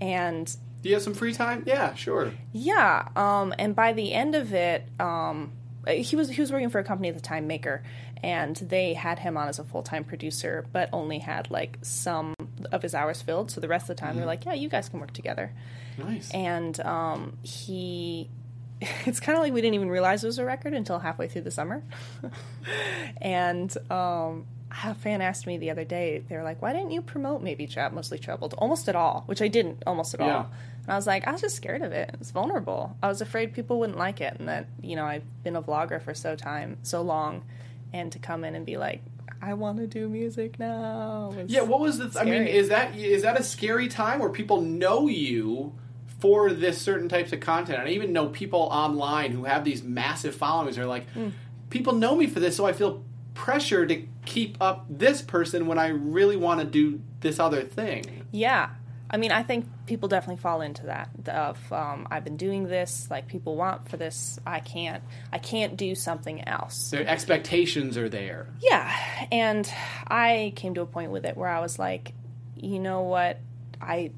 [0.00, 1.64] And Do you have some free time?
[1.66, 2.32] Yeah, sure.
[2.52, 5.52] yeah, um, and by the end of it, um,
[5.86, 7.82] he was he was working for a company at the time, Maker,
[8.22, 12.34] and they had him on as a full time producer, but only had like some
[12.72, 13.50] of his hours filled.
[13.50, 15.52] So the rest of the time, they're like, "Yeah, you guys can work together."
[15.96, 16.30] Nice.
[16.32, 18.28] And um, he,
[18.80, 21.42] it's kind of like we didn't even realize it was a record until halfway through
[21.42, 21.82] the summer.
[23.20, 24.46] and um,
[24.84, 27.66] a fan asked me the other day, they were like, "Why didn't you promote Maybe
[27.66, 30.36] Happy Mostly Troubled almost at all?" Which I didn't almost at Yeah.
[30.36, 30.50] all.
[30.84, 32.14] And I was like, I was just scared of it.
[32.20, 32.96] It's vulnerable.
[33.02, 36.00] I was afraid people wouldn't like it, and that you know I've been a vlogger
[36.02, 37.44] for so time, so long,
[37.92, 39.02] and to come in and be like,
[39.40, 41.32] I want to do music now.
[41.46, 42.18] Yeah, what was the?
[42.20, 45.74] I mean, is that is that a scary time where people know you
[46.20, 47.78] for this certain types of content?
[47.80, 50.76] And I even know people online who have these massive followings.
[50.78, 51.28] Are like, Hmm.
[51.70, 55.78] people know me for this, so I feel pressure to keep up this person when
[55.78, 58.24] I really want to do this other thing.
[58.32, 58.70] Yeah.
[59.10, 63.08] I mean, I think people definitely fall into that of um, I've been doing this,
[63.10, 64.38] like people want for this.
[64.46, 66.90] I can't, I can't do something else.
[66.90, 68.48] Their expectations are there.
[68.60, 68.94] Yeah,
[69.32, 69.70] and
[70.06, 72.12] I came to a point with it where I was like,
[72.56, 73.38] you know what,
[73.80, 74.10] I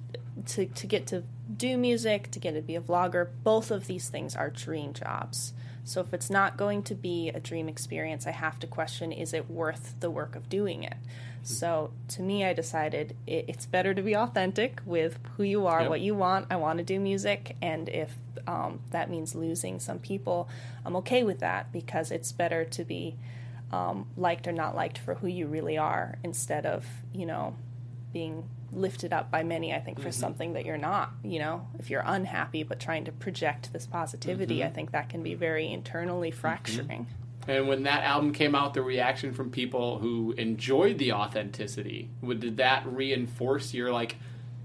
[0.47, 1.23] to to get to
[1.57, 5.53] do music, to get to be a vlogger, both of these things are dream jobs.
[5.85, 9.33] So if it's not going to be a dream experience, I have to question: is
[9.33, 10.97] it worth the work of doing it?
[11.43, 15.81] So to me, I decided it, it's better to be authentic with who you are,
[15.83, 15.91] Yep.
[15.91, 16.47] what you want.
[16.51, 18.15] I want to do music, and if
[18.47, 20.49] um, that means losing some people,
[20.85, 23.17] I'm okay with that because it's better to be
[23.73, 27.57] um, liked or not liked for who you really are instead of you know
[28.13, 30.21] being lifted up by many i think for mm-hmm.
[30.21, 31.67] something that you're not you know?
[31.79, 34.69] If you're unhappy but trying to project this positivity mm-hmm.
[34.69, 36.41] i think that can be very internally mm-hmm.
[36.41, 37.07] fracturing.
[37.49, 42.41] And when that album came out, the reaction from people who enjoyed the authenticity, would,
[42.41, 44.17] did that reinforce your like,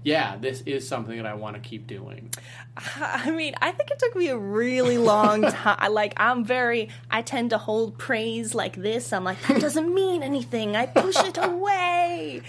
[0.06, 2.30] yeah, this is something that I want to keep doing.
[2.76, 5.92] I mean, I think it took me a really long time.
[5.92, 9.12] Like, I'm very, I tend to hold praise like this.
[9.12, 10.76] I'm like, that doesn't mean anything.
[10.76, 12.42] I push it away.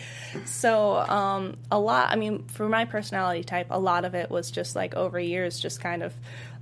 [0.45, 4.51] So, um, a lot, I mean, for my personality type, a lot of it was
[4.51, 6.13] just like over years, just kind of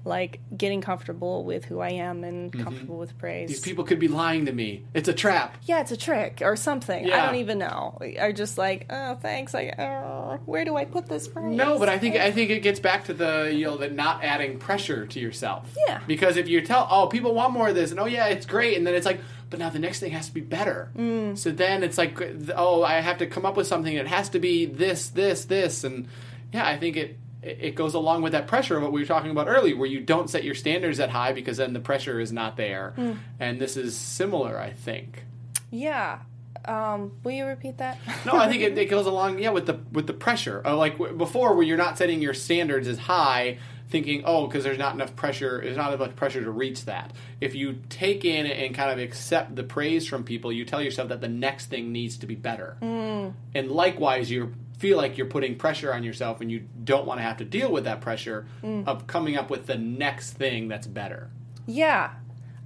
[0.06, 3.50] like getting comfortable with who I am and comfortable with praise.
[3.50, 4.86] These people could be lying to me.
[4.94, 5.58] It's a trap.
[5.63, 7.12] yeah, it's a trick or something.
[7.12, 7.98] I don't even know.
[8.02, 9.56] I just like, oh, thanks.
[9.56, 11.56] I, uh, where do I put this praise?
[11.56, 14.24] No, but I think I think it gets back to the you know the not
[14.24, 15.74] adding pressure to yourself.
[15.88, 16.02] Yeah.
[16.06, 18.78] Because if you tell oh people want more of this and oh yeah it's great
[18.78, 20.91] and then it's like but now the next thing has to be better.
[20.98, 21.38] Mm.
[21.38, 22.20] So then it's like
[22.56, 25.84] oh I have to come up with something it has to be this this this
[25.84, 26.08] and
[26.54, 29.31] yeah I think it it goes along with that pressure of what we were talking
[29.31, 32.31] about earlier where you don't set your standards that high because then the pressure is
[32.31, 32.93] not there.
[33.39, 35.23] And this is similar I think.
[35.71, 36.19] Yeah.
[36.65, 37.99] Um, will you repeat that?
[38.25, 40.63] No, I think it, it goes along, yeah, with the with the pressure.
[40.65, 44.63] Uh, like w- before, where you're not setting your standards as high, thinking, oh, because
[44.63, 47.13] there's not enough pressure, there's not enough pressure to reach that.
[47.39, 51.10] If you take in and kind of accept the praise from people, you tell yourself
[51.10, 52.78] that the next thing needs to be better.
[52.82, 57.24] And likewise, you feel like you're putting pressure on yourself, and you don't want to
[57.24, 61.30] have to deal with that pressure of coming up with the next thing that's better.
[61.65, 62.12] Yeah.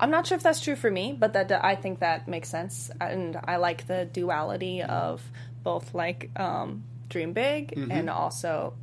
[0.02, 2.90] I'm not sure if that's true for me, but that I think that makes sense,
[3.02, 5.22] and I like the duality of
[5.62, 7.92] both like um, dream big Mm-hmm.
[7.92, 8.76] and also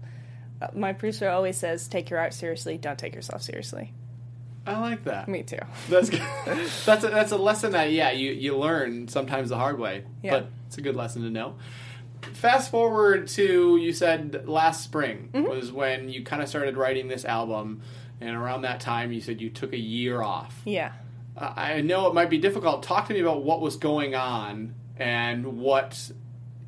[0.75, 3.92] my producer always says take your art seriously, don't take yourself seriously.
[4.66, 5.29] I like that.
[5.29, 5.59] Me too.
[5.88, 6.21] That's good.
[6.85, 10.31] that's a, that's a lesson that yeah you you learn sometimes the hard way, Yeah.
[10.33, 11.55] but it's a good lesson to know.
[12.33, 15.49] Fast forward to you said last spring Mm-hmm.
[15.49, 17.83] was when you kind of started writing this album,
[18.21, 20.61] and around that time you said you took a year off.
[20.64, 20.92] Yeah.
[21.37, 22.83] Uh, I know it might be difficult.
[22.83, 26.11] Talk to me about what was going on and what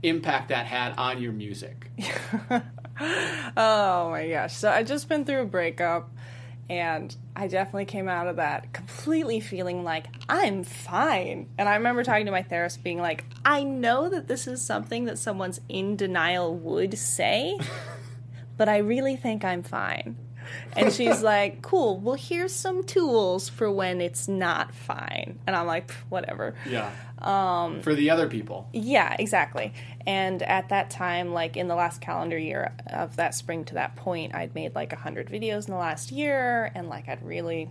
[0.02, 1.90] impact that had on your music.
[3.00, 4.54] Oh my gosh.
[4.54, 6.10] So I just been through a breakup
[6.70, 11.48] and I definitely came out of that completely feeling like I'm fine.
[11.56, 15.06] And I remember talking to my therapist being like, I know that this is something
[15.06, 17.58] that someone's in denial would say,
[18.56, 20.16] but I really think I'm fine.
[20.76, 25.38] And she's like, cool, well, here's some tools for when it's not fine.
[25.46, 26.54] And I'm like, whatever.
[26.68, 26.90] Yeah.
[27.18, 28.68] Um, For the other people.
[28.72, 29.72] Yeah, exactly.
[30.06, 33.96] And at that time, like in the last calendar year of that spring to that
[33.96, 37.70] point, I'd made like 100 videos in the last year, and like I'd really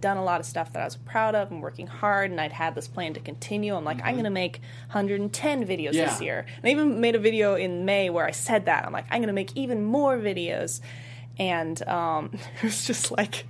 [0.00, 2.52] done a lot of stuff that I was proud of and working hard, and I'd
[2.52, 3.74] had this plan to continue.
[3.74, 4.60] I'm like, I'm going to make
[4.92, 6.06] 110 videos Yeah.
[6.06, 6.44] this year.
[6.56, 8.84] And I even made a video in May where I said that.
[8.84, 10.80] I'm like, I'm going to make even more videos.
[11.40, 13.46] And um, it was just like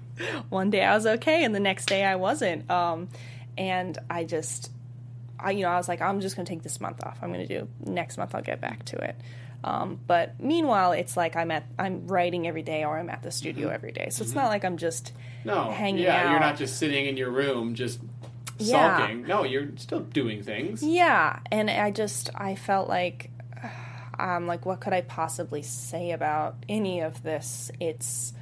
[0.49, 2.71] one day I was okay, and the next day I wasn't.
[2.71, 3.09] Um,
[3.59, 4.71] and I just
[5.39, 7.19] I, you know, I was like, I'm just going to take this month off.
[7.23, 8.35] I'm going to do next month.
[8.35, 9.17] I'll get back to it.
[9.65, 13.31] Um, but meanwhile, it's like I'm at, I'm writing every day, or I'm at the
[13.31, 14.09] studio every day.
[14.11, 15.13] So it's not like I'm just
[15.45, 15.71] No.
[15.71, 16.31] hanging yeah, out.
[16.31, 18.01] you're not just sitting in your room just
[18.59, 18.97] Yeah.
[18.99, 19.27] sulking.
[19.27, 20.83] No, you're still doing things.
[20.83, 23.31] Yeah, and I just I felt like
[24.23, 27.71] um like what could I possibly say about any of this?
[27.81, 28.33] It's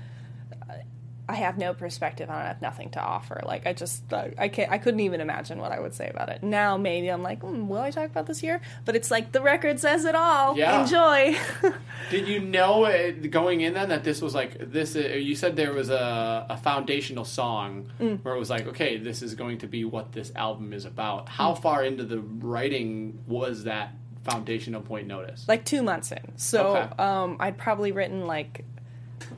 [1.30, 2.44] I have no perspective on it.
[2.44, 3.42] I have nothing to offer.
[3.44, 6.30] Like I just I, I can't I couldn't even imagine what I would say about
[6.30, 6.42] it.
[6.42, 8.62] Now maybe I'm like, hmm, will I talk about this year?
[8.86, 10.56] But it's like the record says it all.
[10.56, 10.80] Yeah.
[10.80, 11.36] Enjoy.
[12.10, 14.96] Did you know uh, going in then that this was like this?
[14.96, 18.24] Uh, you said there was a, a foundational song Mm.
[18.24, 21.28] where it was like, okay, this is going to be what this album is about.
[21.28, 21.60] How Mm.
[21.62, 23.92] far into the writing was that
[24.30, 25.44] foundational point notice?
[25.48, 26.32] like two months in.
[26.36, 26.88] So Okay.
[27.02, 28.64] um, I'd probably written like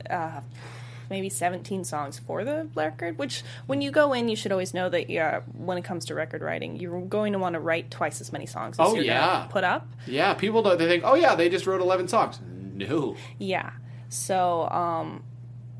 [0.09, 0.41] uh,
[1.09, 3.17] maybe 17 songs for the record.
[3.17, 6.15] Which, when you go in, you should always know that yeah, when it comes to
[6.15, 9.03] record writing, you're going to want to write twice as many songs as Oh, you're
[9.03, 9.19] yeah.
[9.39, 9.87] gonna put up.
[10.07, 10.77] yeah, people don't.
[10.77, 12.39] They think, oh yeah, they just wrote eleven songs.
[12.73, 13.15] No.
[13.37, 13.71] Yeah.
[14.09, 15.23] So um,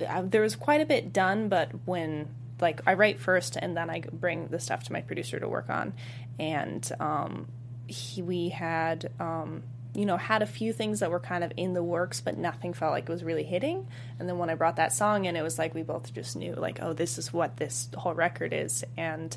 [0.08, 2.28] I, there was quite a bit done, but when
[2.60, 5.70] like I write first and then I bring the stuff to my producer to work
[5.70, 5.94] on,
[6.40, 7.48] and um,
[7.88, 9.64] he, we had um,
[9.94, 12.74] you know had a few things that were kind of in the works, but nothing
[12.74, 13.88] felt like it was really hitting.
[14.20, 16.54] And then when I brought that song in, it was like we both just knew
[16.54, 19.36] like oh this is what this whole record is, and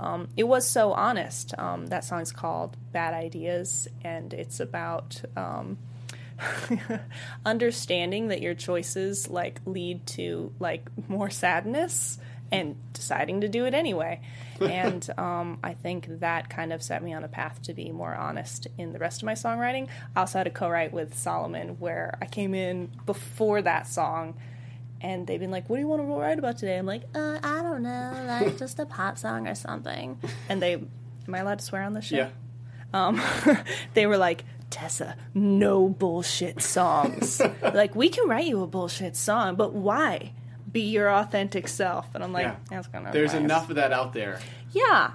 [0.00, 1.56] um, it was so honest.
[1.58, 5.20] Um, that song's called Bad Ideas, and it's about.
[5.36, 5.78] Um,
[7.46, 12.18] understanding that your choices like lead to like more sadness
[12.50, 14.20] and deciding to do it anyway
[14.60, 18.14] and um, i think that kind of set me on a path to be more
[18.14, 22.16] honest in the rest of my songwriting i also had a co-write with solomon where
[22.22, 24.34] i came in before that song
[25.00, 27.38] and they've been like what do you want to write about today i'm like uh,
[27.42, 30.88] i don't know like just a pop song or something and they am
[31.34, 32.28] i allowed to swear on this show Yeah.
[32.92, 33.20] um,
[33.94, 37.40] they were like, Tessa, no bullshit songs.
[37.62, 40.32] like, we can write you a bullshit song, but why?
[40.74, 42.14] Be your authentic self.
[42.14, 42.56] And I'm like, Yeah.
[42.68, 43.12] that's gonna.
[43.12, 44.40] There's last." enough of that out there.
[44.72, 45.12] Yeah.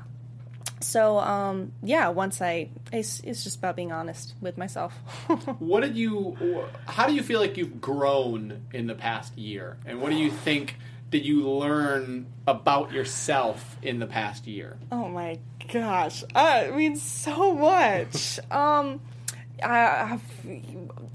[0.82, 4.93] So, um, yeah, once I, it's, it's just about being honest with myself.
[5.60, 6.63] What did you?
[6.88, 9.78] How do you feel like you've grown in the past year?
[9.86, 10.78] And what do you think
[11.10, 14.78] did you learn about yourself in the past year?
[14.91, 15.39] Oh my
[15.74, 16.24] gosh.
[16.34, 18.39] I mean, so much.
[18.52, 19.02] um,
[19.63, 20.19] I,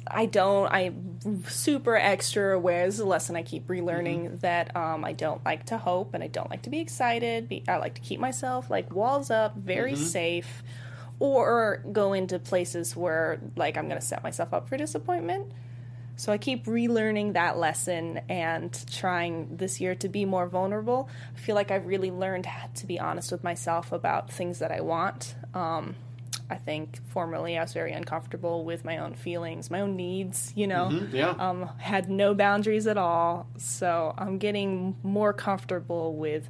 [0.07, 2.87] I don't, I'm super extra aware.
[2.87, 6.23] This is a lesson I keep relearning that um, I don't like to hope and
[6.23, 7.49] I don't like to be excited.
[7.49, 10.63] Be, I like to keep myself like walls up, very safe,
[11.19, 15.53] or go into places where like I'm going to set myself up for disappointment.
[16.17, 21.09] So I keep relearning that lesson and trying this year to be more vulnerable.
[21.37, 24.81] I feel like I've really learned to be honest with myself about things that I
[24.81, 25.35] want.
[25.55, 25.97] Um,
[26.51, 30.67] I think formerly I was very uncomfortable with my own feelings, my own needs, you
[30.67, 30.91] know.
[31.13, 31.31] Yeah.
[31.31, 33.47] Um, had no boundaries at all.
[33.57, 36.49] So I'm getting more comfortable with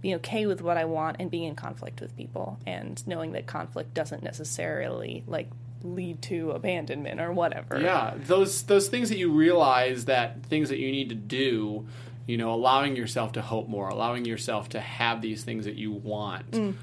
[0.00, 3.46] being okay with what I want and being in conflict with people and knowing that
[3.46, 5.48] conflict doesn't necessarily like
[5.82, 7.80] lead to abandonment or whatever.
[7.80, 11.86] Yeah, those those things that you realize that things that you need to do,
[12.26, 15.92] you know, allowing yourself to hope more, allowing yourself to have these things that you
[15.92, 16.74] want.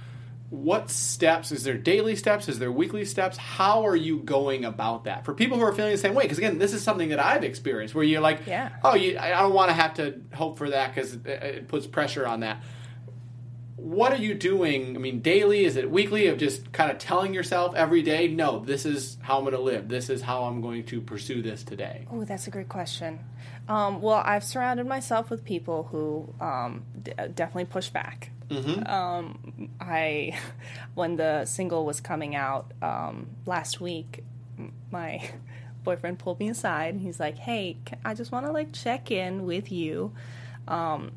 [0.52, 2.50] What steps is there daily steps?
[2.50, 3.38] Is there weekly steps?
[3.38, 5.24] How are you going about that?
[5.24, 7.46] For people who are feeling the same way, because again, this is something that I've
[7.46, 8.70] experienced where you're like, Yeah.
[8.84, 11.88] oh, you, I don't want to have to hope for that because it, it puts
[11.88, 12.62] pressure on that.
[13.78, 14.94] What are you doing?
[14.98, 15.64] I mean, daily?
[15.64, 19.38] Is it weekly of just kind of telling yourself every day, no, this is how
[19.38, 19.88] I'm going to live.
[19.88, 22.06] This is how I'm going to pursue this today.
[22.12, 23.20] Oh, that's a great question.
[23.70, 28.32] Um, well, I've surrounded myself with people who um, d- definitely push back.
[28.88, 30.38] Um, I,
[30.94, 34.24] when the single was coming out um, last week,
[34.92, 35.30] my
[35.84, 36.94] boyfriend pulled me aside.
[36.96, 40.14] and He's like, "Hey, can, I just want to like check in with you.
[40.68, 41.12] Um,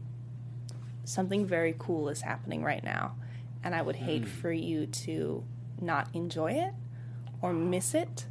[1.04, 3.16] something very cool is happening right now,
[3.62, 5.44] and I would hate for you to
[5.80, 6.72] not enjoy it
[7.42, 8.26] or miss it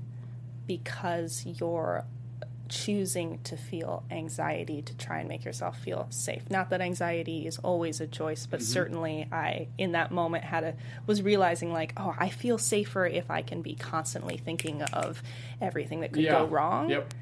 [0.65, 2.05] because you're
[2.73, 6.49] choosing to feel anxiety to try and make yourself feel safe.
[6.49, 8.65] Not that anxiety is always a choice, but mm-hmm.
[8.65, 10.73] certainly I in that moment had a
[11.05, 15.21] was realizing like, oh, I feel safer if I can be constantly thinking of
[15.61, 17.13] everything that could go wrong Yep.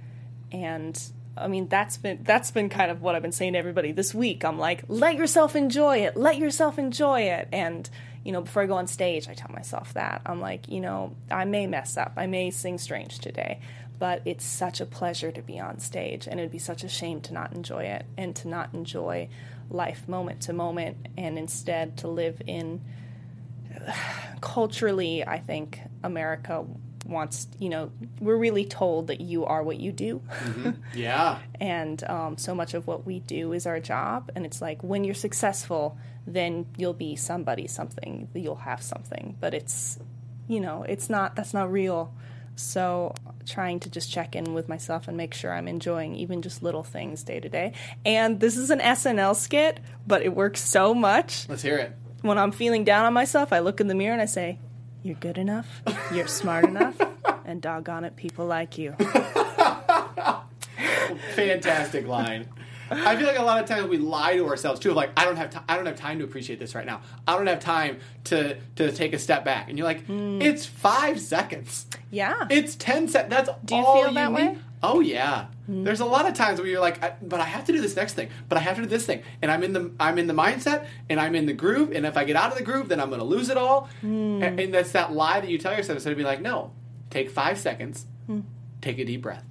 [0.52, 1.02] and
[1.36, 4.14] I mean that's been that's been kind of what I've been saying to everybody this
[4.16, 4.46] week.
[4.46, 6.16] I'm like, let yourself enjoy it.
[6.16, 7.50] Let yourself enjoy it.
[7.52, 7.90] And
[8.24, 10.22] you know, before I go on stage, I tell myself that.
[10.26, 12.14] I'm like, you know, I may mess up.
[12.18, 13.60] I may sing strange today,
[14.02, 17.22] but it's such a pleasure to be on stage and it'd be such a shame
[17.22, 19.30] to not enjoy it and to not enjoy
[19.70, 22.82] life moment to moment and instead to live in
[24.42, 26.66] culturally, I think America
[27.06, 30.24] wants, you know, we're really told that you are what you do.
[30.96, 31.38] Yeah.
[31.60, 34.32] and um, so much of what we do is our job.
[34.36, 39.38] And it's like when you're successful, then you'll be somebody, something, you'll have something.
[39.40, 40.00] But it's,
[40.48, 42.16] you know, it's not, that's not real.
[42.56, 43.14] So
[43.52, 46.84] trying to just check in with myself and make sure I'm enjoying even just little
[46.84, 47.74] things day to day.
[48.06, 51.96] And this is an SNL skit, but it works so much Let's hear it.
[52.22, 54.58] when I'm feeling down on myself, I look in the mirror and I say,
[55.04, 55.82] You're good enough,
[56.14, 56.96] you're smart enough,
[57.46, 58.96] and doggone it, people like you.
[61.36, 62.48] Fantastic line.
[62.92, 64.90] I feel like a lot of times we lie to ourselves too.
[64.92, 65.64] Of like, I don't have time.
[65.70, 67.02] I don't have time to appreciate this right now.
[67.28, 69.70] I don't have time to to take a step back.
[69.70, 70.42] And you're like, Hmm.
[70.42, 71.88] it's five seconds.
[72.12, 72.48] Yeah.
[72.50, 73.32] It's ten seconds.
[73.34, 74.36] That's Do you all feel that need.
[74.36, 74.58] way?
[74.84, 75.48] Oh yeah.
[75.74, 77.96] There's a lot of times where you're like, I, but I have to do this
[77.96, 78.28] next thing.
[78.50, 80.86] But I have to do this thing, and I'm in the I'm in the mindset,
[81.10, 81.92] and I'm in the groove.
[81.94, 83.88] And if I get out of the groove, then I'm going to lose it all.
[84.02, 84.44] Hmm.
[84.44, 86.74] And, and that's that lie that you tell yourself instead of being like, no,
[87.10, 88.06] take five seconds,
[88.82, 89.46] take a deep breath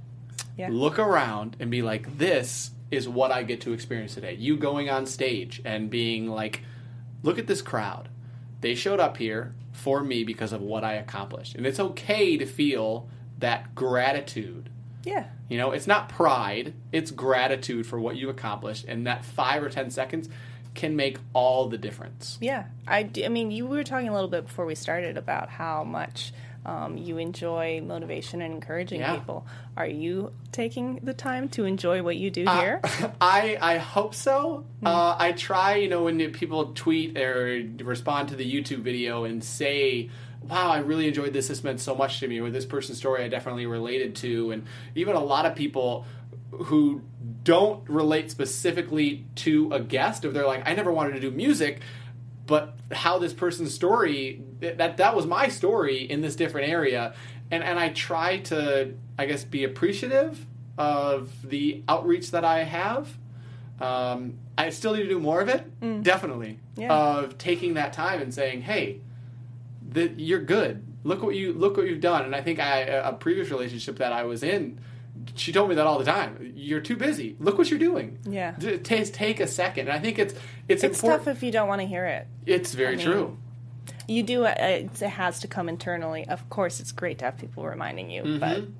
[0.56, 0.68] yeah.
[0.70, 4.34] look around and be like, this is what I get to experience today.
[4.34, 6.62] You going on stage and being like,
[7.22, 8.08] look at this crowd.
[8.60, 11.54] They showed up here for me because of what I accomplished.
[11.54, 14.68] And it's okay to feel that gratitude.
[15.04, 15.26] Yeah.
[15.48, 18.84] You know, it's not pride, it's gratitude for what you accomplished.
[18.86, 20.28] And that five or 10 seconds
[20.74, 22.38] can make all the difference.
[22.40, 22.66] Yeah.
[22.86, 26.32] I, I mean, you were talking a little bit before we started about how much
[26.66, 29.14] um, you enjoy motivation and encouraging Yeah.
[29.16, 29.46] people.
[29.76, 32.80] Are you taking the time to enjoy what you do Uh, here?
[33.20, 34.64] I I hope so.
[34.84, 39.42] Uh, I try, you know, when people tweet or respond to the YouTube video and
[39.42, 40.10] say,
[40.42, 41.48] "Wow, I really enjoyed this.
[41.48, 44.64] This meant so much to me," or "This person's story I definitely related to," and
[44.94, 46.04] even a lot of people
[46.50, 47.00] who
[47.44, 51.80] don't relate specifically to a guest, if they're like, "I never wanted to do music."
[52.46, 57.14] But how this person's story that that was my story in this different area,
[57.50, 60.46] and and I try to I guess be appreciative
[60.78, 63.16] of the outreach that I have.
[63.80, 66.58] Um, I still need to do more of it, definitely.
[66.76, 66.82] Mm.
[66.82, 66.94] Yeah.
[66.94, 69.00] Of taking that time and saying, "Hey,
[69.90, 70.84] that you're good.
[71.02, 74.12] Look what you look what you've done." And I think I a previous relationship that
[74.12, 74.78] I was in,
[75.34, 76.52] she told me that all the time.
[76.54, 77.36] You're too busy.
[77.40, 78.18] Look what you're doing.
[78.28, 78.52] Yeah.
[78.82, 79.88] Take take a second.
[79.88, 80.34] And I think it's
[80.68, 81.24] it's, It's important.
[81.24, 82.26] tough if you don't want to hear it.
[82.46, 83.38] it's very I mean, true.
[84.10, 86.26] You do it, it has to come internally.
[86.26, 88.70] Of course, it's great to have people reminding you, but Mm-hmm.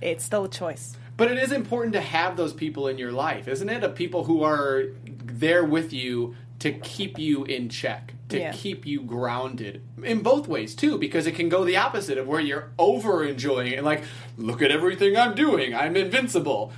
[0.00, 0.96] it's still a choice.
[1.16, 3.84] But it is important to have those people in your life, isn't it?
[3.84, 8.52] Of people who are there with you to keep you in check, to Yeah.
[8.52, 12.40] keep you grounded in both ways too, because it can go the opposite of where
[12.40, 14.02] you're over enjoying it and like,
[14.36, 16.72] look at everything I'm doing, I'm invincible.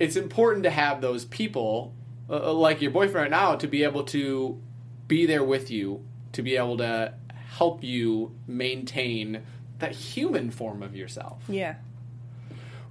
[0.00, 1.92] It's important to have those people,
[2.30, 4.58] uh, like your boyfriend right now, to be able to
[5.06, 6.02] be there with you,
[6.32, 7.12] to be able to
[7.58, 9.42] help you maintain
[9.80, 11.42] that human form of yourself.
[11.48, 11.74] Yeah.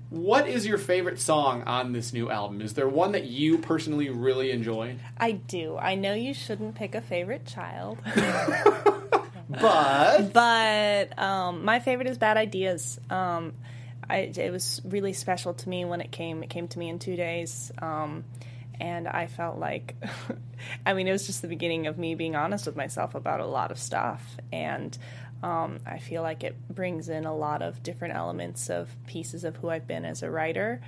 [0.10, 2.62] What is your favorite song on this new album?
[2.62, 4.96] Is there one that you personally really enjoy?
[5.18, 5.78] I do.
[5.78, 7.98] I know you shouldn't pick a favorite child,
[9.50, 13.00] But but um, my favorite is Bad Ideas.
[13.10, 13.54] Um,
[14.10, 16.44] I, it was really special to me when it came.
[16.44, 17.72] It came to me in two days.
[17.82, 18.26] Um,
[18.80, 19.96] and I felt like,
[20.86, 23.46] I mean, it was just the beginning of me being honest with myself about a
[23.46, 24.38] lot of stuff.
[24.52, 24.98] And
[25.44, 29.58] um, I feel like it brings in a lot of different elements of pieces of
[29.58, 30.82] who I've been as a writer.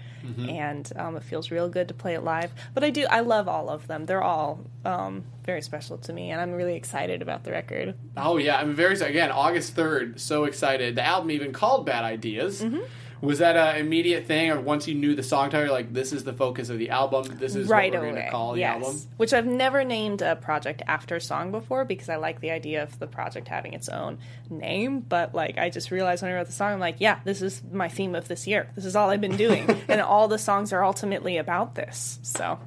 [0.49, 2.51] And um, it feels real good to play it live.
[2.73, 4.05] But I do, I love all of them.
[4.07, 6.31] They're all um, very special to me.
[6.31, 7.95] And I'm really excited about the record.
[8.17, 8.99] oh yeah, I'm very.
[8.99, 10.95] Again, August third, so excited.
[10.95, 12.61] The album even called Bad Ideas.
[12.61, 12.81] Mm-hmm.
[13.21, 16.13] Was that an immediate thing, or once you knew the song title, you're like this
[16.13, 17.37] is the focus of the album?
[17.37, 18.83] This is right what we're going to call the yes.
[18.83, 19.01] album.
[19.17, 22.97] Which I've never named a project after song before because I like the idea of
[22.97, 25.01] the project having its own name.
[25.01, 27.61] But like, I just realized when I wrote the song, I'm like, yeah, this is
[27.71, 28.69] my theme of this year.
[28.75, 32.19] This is all I've been doing, and all the songs are ultimately about this.
[32.21, 32.59] So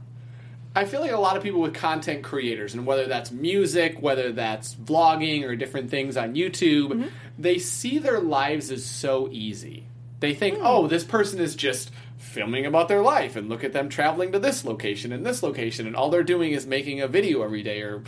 [0.75, 4.33] I feel like a lot of people with content creators, and whether that's music, whether
[4.33, 7.09] that's vlogging or different things on YouTube, Mm-hmm.
[7.39, 9.85] they see their lives as so easy.
[10.23, 10.65] They think, Hmm.
[10.67, 14.39] oh, this person is just filming about their life, and look at them traveling to
[14.39, 17.81] this location and this location, and all they're doing is making a video every day
[17.83, 18.05] or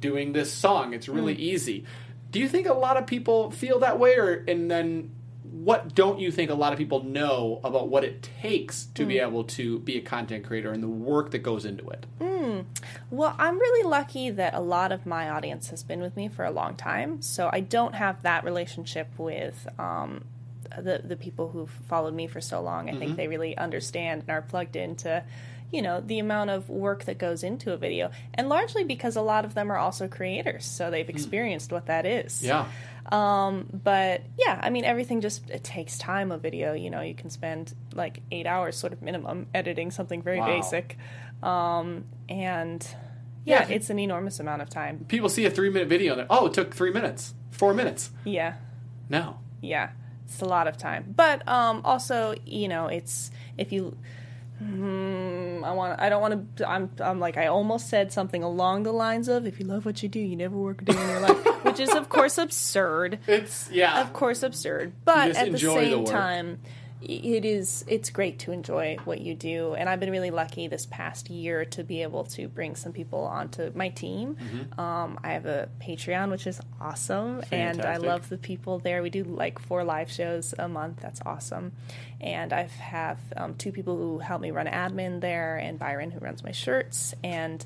[0.00, 0.94] doing this song.
[0.94, 1.40] It's really Hmm.
[1.42, 1.84] easy.
[2.30, 5.10] Do you think a lot of people feel that way, or and then
[5.42, 9.08] what don't you think a lot of people know about what it takes to Hmm.
[9.08, 12.06] be able to be a content creator and the work that goes into it?
[13.10, 16.44] Well, I'm really lucky that a lot of my audience has been with me for
[16.46, 17.20] a long time.
[17.20, 20.24] So I don't have that relationship with um,
[20.76, 22.88] the the people who've followed me for so long.
[22.90, 25.22] I think they really understand and are plugged into,
[25.72, 29.22] you know, the amount of work that goes into a video, and largely because a
[29.22, 32.42] lot of them are also creators, so they've experienced what that is.
[32.42, 32.66] Yeah.
[33.10, 36.30] Um, but yeah, I mean, everything just it takes time.
[36.30, 40.20] A video, you know, you can spend like eight hours, sort of minimum, editing something
[40.22, 40.46] very Wow.
[40.46, 40.98] basic,
[41.42, 42.86] um, and
[43.44, 43.74] yeah, Yeah.
[43.76, 45.06] it's an enormous amount of time.
[45.08, 48.10] people see a three minute video and they're, oh, it took three minutes, four minutes.
[48.24, 48.54] Yeah,
[49.08, 49.38] No.
[49.62, 49.90] yeah,
[50.28, 51.14] it's a lot of time.
[51.16, 53.96] But um, also, you know, it's if you.
[54.58, 56.00] Hmm, I want.
[56.00, 56.68] I don't want to.
[56.68, 56.90] I'm.
[57.00, 57.36] I'm like.
[57.36, 60.34] I almost said something along the lines of, "If you love what you do, you
[60.34, 63.20] never work a day in your life," which is, of course, absurd.
[63.28, 64.00] It's, yeah.
[64.00, 66.60] of course absurd but at the enjoy the same time
[67.00, 69.74] it is it's great to enjoy what you do.
[69.74, 73.20] And i've been really lucky this past year to be able to bring some people
[73.20, 74.36] onto my team.
[74.36, 74.80] Mm-hmm.
[74.80, 79.02] um, i have a patreon which is awesome and i love the people there.
[79.02, 81.00] We do like four live shows a month.
[81.00, 81.72] That's awesome.
[82.20, 86.18] And i have um, two people who help me run admin there and byron who
[86.18, 87.14] runs my shirts.
[87.22, 87.64] And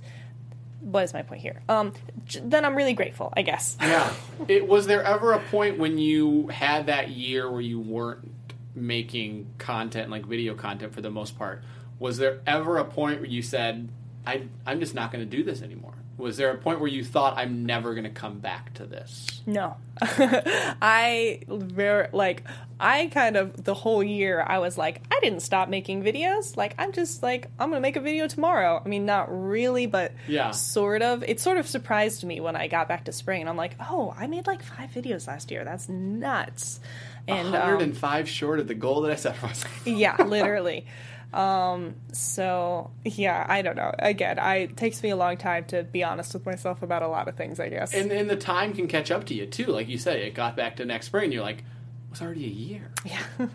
[0.81, 1.63] what is my point here?
[1.69, 1.95] Um,
[2.27, 3.77] j- then i'm really grateful i guess.
[3.81, 4.13] Yeah.
[4.49, 8.29] It, was there ever a point when you had that year where you weren't
[8.75, 11.63] making content, like video content for the most part?
[11.99, 13.89] Was there ever a point where you said,
[14.27, 15.95] I, I'm just not going to do this anymore?
[16.19, 19.43] Was there a point where you thought, I'm never going to come back to this?
[19.47, 19.77] No.
[20.01, 22.45] I very like
[22.79, 26.57] I kind of the whole year I was like I didn't stop making videos.
[26.57, 28.81] Like I'm just like I'm going to make a video tomorrow.
[28.85, 30.51] I mean not really but Yeah.
[30.53, 31.23] sort of.
[31.25, 34.15] It sort of surprised me when I got back to spring and I'm like, "Oh,
[34.17, 35.65] I made like 5 videos last year.
[35.65, 36.81] That's nuts."
[37.29, 39.83] And um, 105 short of the goal that I set for myself.
[39.87, 40.87] yeah, literally.
[41.33, 43.93] Um, so yeah, I don't know.
[43.99, 47.09] Again, I it takes me a long time to be honest with myself about a
[47.09, 47.95] lot of things, I guess.
[47.95, 49.67] And, and the time can catch up to you, too.
[49.67, 51.33] Like you said, it got back to next spring.
[51.33, 52.91] You're like, it was already a year.
[53.05, 53.23] yeah.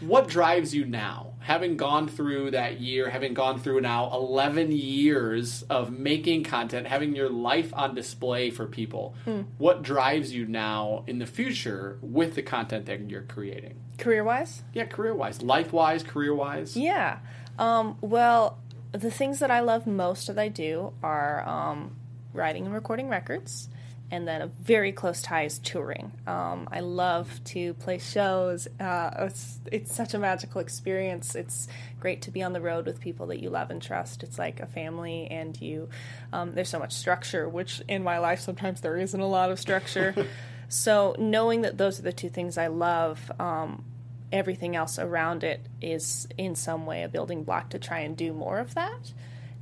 [0.00, 5.62] what drives you now having gone through that year having gone through now 11 years
[5.70, 9.14] of making content having your life on display for people
[9.58, 14.62] what drives you now in the future with the content that you're creating Career wise?
[14.74, 16.76] Yeah, career wise, life wise, career wise.
[16.76, 17.18] Yeah.
[17.58, 18.58] Um, well,
[18.92, 21.96] the things that I love most that I do are um,
[22.32, 23.68] writing and recording records,
[24.10, 26.12] and then a very close ties touring.
[26.26, 28.68] Um, I love to play shows.
[28.78, 31.34] Uh, it's, it's such a magical experience.
[31.34, 31.66] It's
[31.98, 34.22] great to be on the road with people that you love and trust.
[34.22, 35.88] It's like a family, and you.
[36.32, 39.58] Um, there's so much structure, which in my life sometimes there isn't a lot of
[39.58, 40.14] structure.
[40.68, 43.30] so knowing that those are the two things I love.
[43.40, 43.84] Um,
[44.32, 48.32] everything else around it is in some way a building block to try and do
[48.32, 49.12] more of that.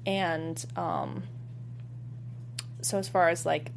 [0.06, 1.24] And um,
[2.82, 3.70] so, as far as like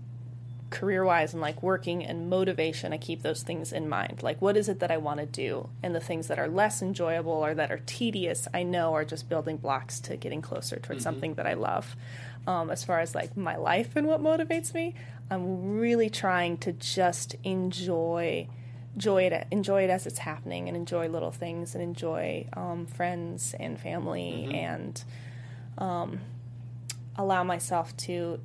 [0.70, 4.22] career wise and like working and motivation, I keep those things in mind.
[4.22, 5.70] Like, what is it that I want to do?
[5.82, 9.30] And the things that are less enjoyable or that are tedious, I know are just
[9.30, 11.96] building blocks to getting closer towards something that I love.
[12.46, 14.96] Um, as far as like my life and what motivates me,
[15.30, 18.48] I'm really trying to just enjoy
[18.96, 23.54] enjoy it enjoy it as it's happening and enjoy little things and enjoy um, friends
[23.60, 25.04] and family and
[25.78, 26.20] um,
[27.16, 28.40] allow myself to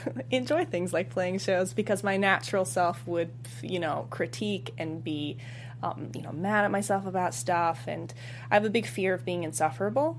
[0.30, 3.30] enjoy things like playing shows because my natural self would
[3.62, 5.36] you know critique and be
[5.82, 7.84] um, you know mad at myself about stuff.
[7.86, 8.12] And
[8.50, 10.18] i have a big fear of being insufferable.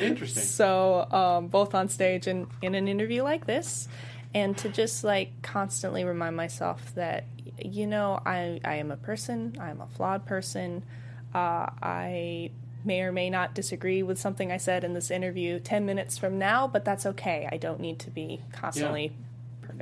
[0.00, 0.42] Interesting.
[0.44, 3.88] so um, both on stage and in an interview like this
[4.32, 7.24] and to just like constantly remind myself that
[7.58, 9.56] you know i, I am a person.
[9.60, 10.84] I'm a flawed person.
[11.34, 12.50] Uh, i
[12.84, 16.38] may or may not disagree with something i said in this interview 10 minutes from
[16.38, 17.48] now but that's okay.
[17.50, 19.29] I don't need to be constantly perfect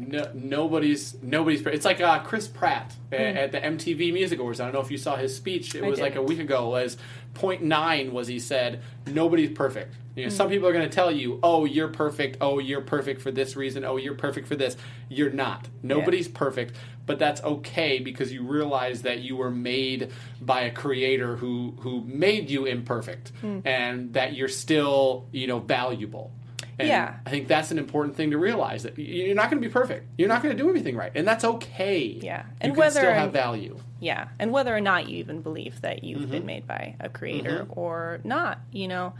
[0.00, 1.64] No, nobody's nobody's.
[1.66, 3.14] It's like uh, Chris Pratt Hmm.
[3.14, 4.60] at the MTV Music Awards.
[4.60, 5.74] I don't know if you saw his speech.
[5.74, 6.68] It I was like a week ago.
[6.70, 6.96] Was
[7.34, 9.94] point nine was he said nobody's perfect.
[10.14, 10.36] You know, Hmm.
[10.36, 12.38] some people are going to tell you, "Oh, you're perfect.
[12.40, 13.84] Oh, you're perfect for this reason.
[13.84, 14.76] Oh, you're perfect for this."
[15.08, 15.68] You're not.
[15.82, 16.74] Nobody's perfect,
[17.06, 22.02] but that's okay because you realize that you were made by a creator who who
[22.04, 23.60] made you imperfect, Hmm.
[23.64, 26.32] and that you're still you know valuable.
[26.78, 27.16] And Yeah.
[27.26, 30.06] I think that's an important thing to realize that you're not going to be perfect.
[30.16, 31.98] You're not going to do everything right, and that's okay.
[32.22, 32.44] Yeah.
[32.46, 33.78] you And can whether- still have value.
[34.00, 36.30] Yeah, and whether or not you even believe that you've Mm-hmm.
[36.30, 39.14] been made by a creator or not, you know,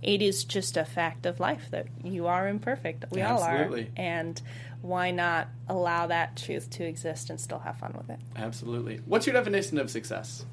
[0.00, 3.04] it is just a fact of life that you are imperfect.
[3.10, 3.82] We all Absolutely.
[3.82, 3.88] are.
[3.96, 4.40] And
[4.80, 8.18] why not allow that truth to exist and still have fun with it?
[8.34, 9.00] Absolutely.
[9.04, 10.44] What's your definition of success?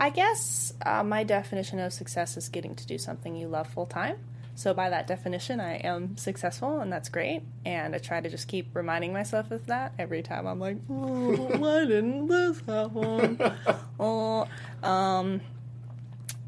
[0.00, 3.84] I guess uh, my definition of success is getting to do something you love full
[3.84, 4.16] time.
[4.54, 7.42] So, by that definition, I am successful, and that's great.
[7.64, 11.32] And I try to just keep reminding myself of that every time I'm like, oh,
[11.58, 13.40] why didn't this happen?
[14.00, 14.46] oh,
[14.82, 15.40] um,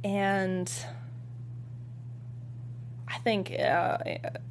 [0.03, 0.71] and
[3.09, 3.99] I think uh,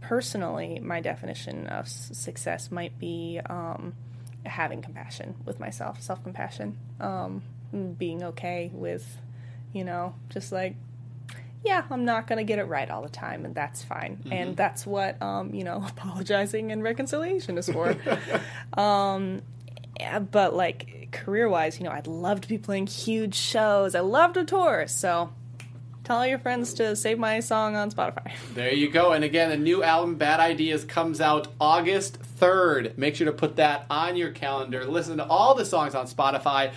[0.02, 3.94] personally, my definition of s- success might be um,
[4.46, 7.42] having compassion with myself, self compassion, um,
[7.72, 9.18] being okay with,
[9.74, 10.76] you know, just like,
[11.64, 14.24] yeah, I'm not going to get it right all the time, and that's fine.
[14.32, 17.96] And that's what, um, you know, apologizing and reconciliation is for.
[18.74, 19.42] um,
[20.00, 23.94] yeah, but like career wise, you know, I'd love to be playing huge shows.
[23.94, 24.88] I love to tour.
[24.88, 25.32] So
[26.04, 28.32] tell all your friends to save my song on Spotify.
[28.56, 29.12] There you go.
[29.14, 32.98] And again, the new album, Bad Ideas, comes out August 3rd.
[32.98, 34.86] Make sure to put that on your calendar.
[34.86, 36.74] Listen to all the songs on Spotify.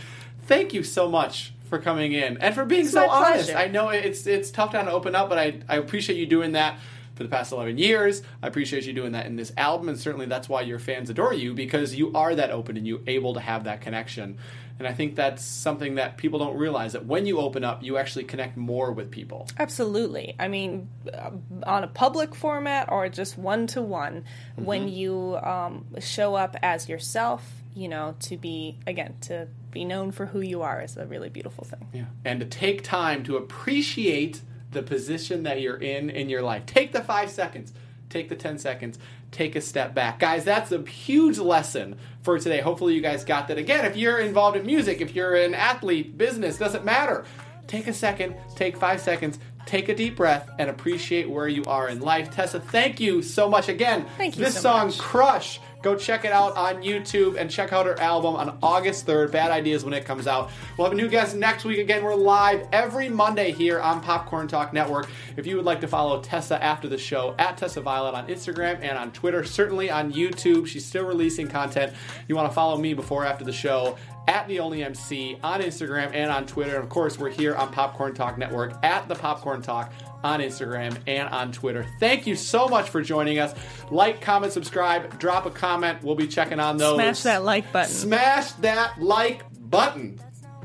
[0.46, 3.50] Thank you so much for coming in and for being It's so honest.
[3.50, 3.58] pleasure.
[3.58, 6.78] I know it's it's tough to open up, but I, I appreciate you doing that
[7.14, 8.22] for the past 11 years.
[8.42, 11.32] I appreciate you doing that in this album, and certainly that's why your fans adore
[11.32, 14.38] you because you are that open and you're able to have that connection.
[14.78, 17.96] And I think that's something that people don't realize that when you open up, you
[17.96, 19.46] actually connect more with people.
[19.56, 20.34] Absolutely.
[20.38, 21.30] I mean, uh,
[21.62, 24.24] on a public format or just one to one,
[24.56, 30.12] when you um, show up as yourself, you know, to be, again, to be known
[30.12, 31.86] for who you are is a really beautiful thing.
[31.92, 32.04] Yeah.
[32.24, 36.66] And to take time to appreciate the position that you're in in your life.
[36.66, 37.72] Take the five seconds,
[38.10, 38.98] take the 10 seconds,
[39.30, 40.18] take a step back.
[40.18, 42.60] Guys, that's a huge lesson for today.
[42.60, 43.58] Hopefully, you guys got that.
[43.58, 47.24] Again, if you're involved in music, if you're an athlete, business, doesn't matter.
[47.66, 49.38] Take a second, take five seconds.
[49.66, 52.30] Take a deep breath and appreciate where you are in life.
[52.30, 54.04] Tessa, thank you so much again.
[54.18, 54.98] Thank you This so song, much.
[54.98, 55.58] Crush.
[55.84, 59.30] Go check it out on YouTube and check out her album on August 3rd.
[59.30, 60.50] Bad Ideas when it comes out.
[60.78, 61.78] We'll have a new guest next week.
[61.78, 65.10] Again, we're live every Monday here on Popcorn Talk Network.
[65.36, 68.80] If you would like to follow Tessa after the show, at Tessa Violet on Instagram
[68.80, 70.66] and on Twitter, certainly on YouTube.
[70.66, 71.92] She's still releasing content.
[72.28, 76.14] You want to follow me before after the show at the only MC on Instagram
[76.14, 76.76] and on Twitter.
[76.76, 79.92] And of course, we're here on Popcorn Talk Network at the Popcorn Talk
[80.24, 81.86] on Instagram and on Twitter.
[82.00, 83.54] Thank you so much for joining us.
[83.90, 86.02] Like, comment, subscribe, drop a comment.
[86.02, 86.94] We'll be checking on those.
[86.94, 87.92] Smash that like button.
[87.92, 90.18] Smash that like button.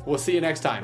[0.05, 0.83] We'll see you next time.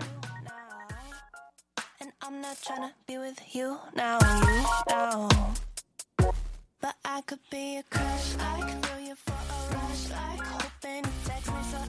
[2.02, 5.30] And I'm not tryna be with you now, you now.
[6.82, 11.04] But I could be a crush, like feel you for a rush, like hoping